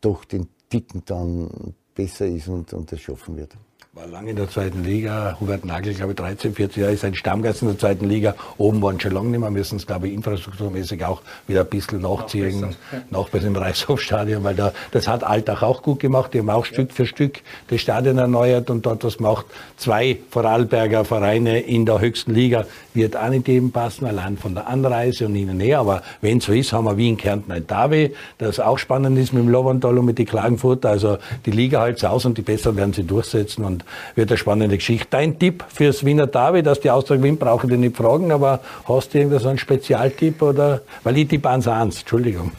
[0.00, 3.56] doch den Ticken dann besser ist und, und das schaffen wird
[3.92, 5.36] war lange in der zweiten Liga.
[5.40, 8.36] Hubert Nagel, glaube ich, 13, 14 Jahre ist ein Stammgast in der zweiten Liga.
[8.56, 12.00] Oben waren schon lange nicht mehr, müssen es, glaube ich, infrastrukturmäßig auch wieder ein bisschen
[12.00, 12.76] nachziehen,
[13.10, 16.32] noch bei dem Reichshofstadion, weil da, das hat Alltag auch gut gemacht.
[16.32, 19.46] Die haben auch Stück für Stück das Stadion erneuert und dort was macht.
[19.76, 24.68] Zwei Vorarlberger Vereine in der höchsten Liga wird auch nicht jedem passen, allein von der
[24.68, 25.80] Anreise und ihnen näher.
[25.80, 29.32] Aber wenn so ist, haben wir wie in Kärnten ein Davi, das auch spannend ist
[29.32, 30.90] mit dem Loventhal und mit den Klagenfurter.
[30.90, 33.80] Also die Liga hält aus und die Besseren werden sie durchsetzen und
[34.14, 35.06] wird eine spannende Geschichte.
[35.10, 38.60] Dein Tipp fürs Wiener Derby, dass die Austria gewinnt, brauche ich dir nicht fragen, aber
[38.86, 42.52] hast du irgendwas einen Spezialtipp oder, weil ich tippe 1-1, Entschuldigung.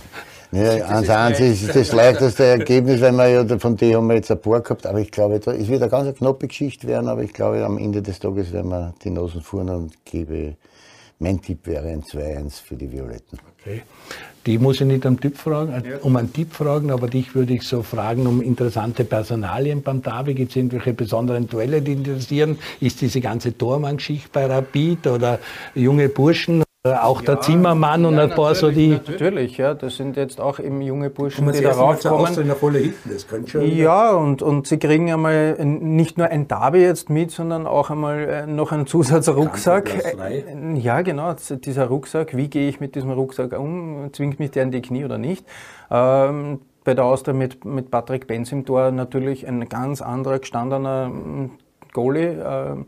[0.54, 4.42] Ja, 1-1 ist das leichteste Ergebnis, weil wir ja von dem haben wir jetzt ein
[4.42, 7.64] paar gehabt, aber ich glaube, es wird eine ganz knappe Geschichte werden, aber ich glaube,
[7.64, 10.56] am Ende des Tages werden wir die Nosen fuhren und gebe,
[11.22, 13.40] mein Tipp wäre ein 2-1 für die Violetten.
[13.60, 13.84] Okay.
[14.48, 15.98] Die muss ich nicht um, Tipp fragen, ja.
[16.02, 20.34] um einen Tipp fragen, aber dich würde ich so fragen um interessante Personalien beim Davi.
[20.34, 22.58] Gibt es irgendwelche besonderen Duelle, die interessieren?
[22.80, 25.40] Ist diese ganze Tormann-Geschichte bei Rapid oder
[25.76, 26.64] junge Burschen?
[26.84, 29.00] Äh, auch der Zimmermann und ja, ein paar so die.
[29.06, 32.36] Natürlich, ja, das sind jetzt auch eben junge Burschen, die darauf kommen.
[32.36, 37.68] Das schon ja, und, und sie kriegen einmal nicht nur ein Derby jetzt mit, sondern
[37.68, 39.92] auch einmal äh, noch einen Zusatzrucksack.
[40.74, 42.36] Ja, genau, dieser Rucksack.
[42.36, 44.10] Wie gehe ich mit diesem Rucksack um?
[44.12, 45.46] Zwingt mich der in die Knie oder nicht?
[45.92, 51.06] Ähm, bei der Austria mit, mit Patrick Benz im Tor natürlich ein ganz anderer gestandener
[51.06, 51.52] hm,
[51.94, 52.44] Goalie.
[52.44, 52.88] Ähm,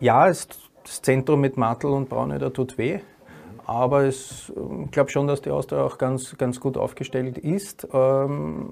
[0.00, 2.98] ja, ist das Zentrum mit Mattel und Braune, da tut weh.
[3.68, 4.50] Aber ich
[4.92, 7.86] glaube schon, dass die Austria auch ganz, ganz gut aufgestellt ist.
[7.92, 8.70] Ähm,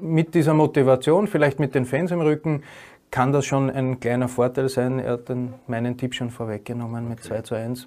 [0.00, 2.62] mit dieser Motivation, vielleicht mit den Fans im Rücken,
[3.10, 4.98] kann das schon ein kleiner Vorteil sein.
[4.98, 7.86] Er hat den, meinen Tipp schon vorweggenommen mit 2 zu 1.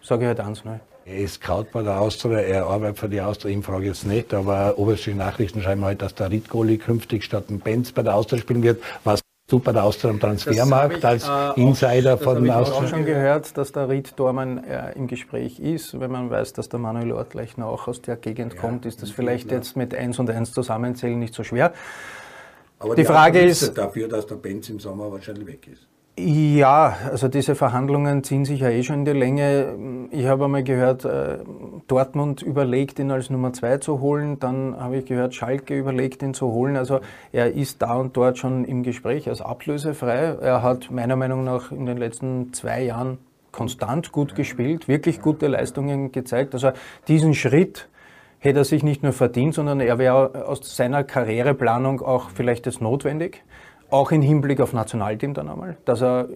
[0.00, 0.80] Sage ich halt 1 0.
[1.04, 4.32] Er ist Scout bei der Austria, er arbeitet für die Austria, ich frage jetzt nicht,
[4.32, 8.38] aber oberste Nachrichten schreiben halt, dass der Rittgoli künftig statt dem Benz bei der Austria
[8.38, 8.80] spielen wird.
[9.02, 9.20] Was
[9.58, 12.62] bei der Austria am Transfermarkt ich, als äh, Insider auch, von Austria?
[12.62, 15.98] Ich habe auch schon gehört, dass der Ried Dormann äh, im Gespräch ist.
[15.98, 19.10] Wenn man weiß, dass der Manuel Ortleichner auch aus der Gegend ja, kommt, ist das
[19.10, 21.72] vielleicht jetzt mit 1 und 1 zusammenzählen nicht so schwer.
[22.78, 25.89] Aber die, die Frage ist dafür, dass der Benz im Sommer wahrscheinlich weg ist.
[26.22, 30.08] Ja, also diese Verhandlungen ziehen sich ja eh schon in die Länge.
[30.10, 31.38] Ich habe einmal gehört, äh,
[31.86, 34.38] Dortmund überlegt, ihn als Nummer zwei zu holen.
[34.38, 36.76] Dann habe ich gehört, Schalke überlegt, ihn zu holen.
[36.76, 37.00] Also
[37.32, 40.36] er ist da und dort schon im Gespräch als ablösefrei.
[40.42, 43.16] Er hat meiner Meinung nach in den letzten zwei Jahren
[43.50, 46.52] konstant gut gespielt, wirklich gute Leistungen gezeigt.
[46.52, 46.72] Also
[47.08, 47.88] diesen Schritt
[48.40, 52.82] hätte er sich nicht nur verdient, sondern er wäre aus seiner Karriereplanung auch vielleicht jetzt
[52.82, 53.42] notwendig.
[53.90, 56.28] Auch im Hinblick auf Nationalteam dann einmal, dass er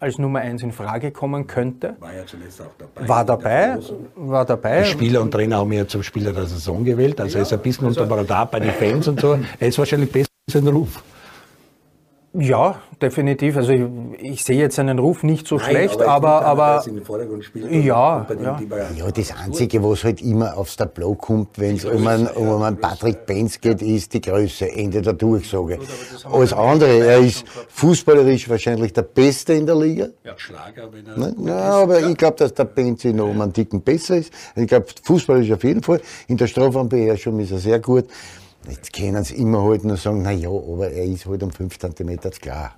[0.00, 1.96] als Nummer eins in Frage kommen könnte.
[1.98, 3.08] War ja zuletzt auch dabei.
[3.08, 3.78] War dabei,
[4.14, 4.82] war dabei.
[4.82, 7.42] Die Spieler und Trainer haben ihn ja zum Spieler der Saison gewählt, also ja, er
[7.42, 9.38] ist ein bisschen also, unter Radar bei den Fans und so.
[9.58, 11.02] Er ist wahrscheinlich besser als sein Ruf.
[12.34, 13.56] Ja, definitiv.
[13.56, 13.82] Also ich,
[14.20, 16.84] ich, sehe jetzt seinen Ruf nicht so Nein, schlecht, aber, aber, aber
[17.64, 18.66] ja, ja.
[18.96, 22.76] ja, das Einzige, was halt immer aufs Tableau kommt, wenn es um einen, um einen
[22.76, 25.78] Patrick Benz geht, ist die Größe, Ende der Durchsage.
[26.30, 30.08] Alles andere, er ist fußballerisch wahrscheinlich der Beste in der Liga.
[30.22, 31.48] Ja, Schlager, wenn er.
[31.48, 34.32] Ja, aber ich glaube, dass der Benz noch um einen Ticken besser ist.
[34.54, 36.00] Ich glaube, fußballerisch auf jeden Fall.
[36.26, 38.04] In der Strafraumbeherrschung ist er sehr gut.
[38.68, 41.78] Jetzt können sie immer halt nur sagen, na ja, aber er ist halt um 5
[41.78, 42.76] cm klar.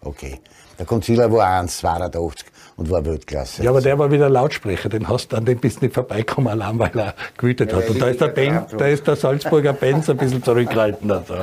[0.00, 0.40] Okay.
[0.78, 2.44] Der Concealer war 1,82
[2.76, 3.62] und war Weltklasse.
[3.62, 6.78] Ja, aber der war wieder Lautsprecher, den hast an dem bist du nicht vorbeikommen, allein
[6.78, 7.88] weil er gewütet ja, hat.
[7.88, 11.10] Und da ist, der ben, da ist der Salzburger Benz ein bisschen zurückhaltend.
[11.10, 11.34] Also.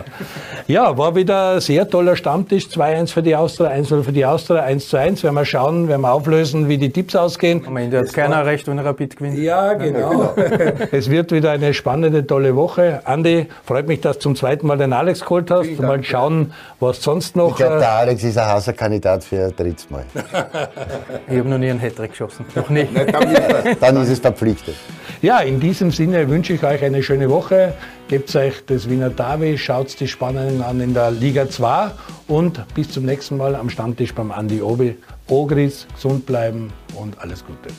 [0.68, 2.66] Ja, war wieder ein sehr toller Stammtisch.
[2.68, 5.24] 2-1 für die Austria, 1-0 für die Austria, 1 1.
[5.24, 7.66] Werden wir schauen, werden wir auflösen, wie die Tipps ausgehen.
[7.66, 9.38] Am Ende hat keiner recht, wenn Rapid gewinnt.
[9.38, 10.34] Ja, genau.
[10.92, 13.02] es wird wieder eine spannende, tolle Woche.
[13.06, 15.80] Andi, freut mich, dass du zum zweiten Mal den Alex geholt hast.
[15.80, 17.52] Mal schauen, was sonst noch.
[17.52, 20.04] Ich glaube, der äh, Alex ist ein heißer Kandidat für ein drittes Mal.
[21.28, 22.46] Ich habe noch nie einen Hattrick geschossen.
[22.56, 22.88] Noch nie.
[23.80, 24.76] Dann ist es verpflichtet.
[25.22, 27.74] Ja, in diesem Sinne wünsche ich euch eine schöne Woche.
[28.08, 31.92] Gebt euch das Wiener Derby, schaut die Spannenden an in der Liga 2
[32.28, 34.98] und bis zum nächsten Mal am Stammtisch beim Andi Obi.
[35.28, 37.70] Ogris, gesund bleiben und alles Gute.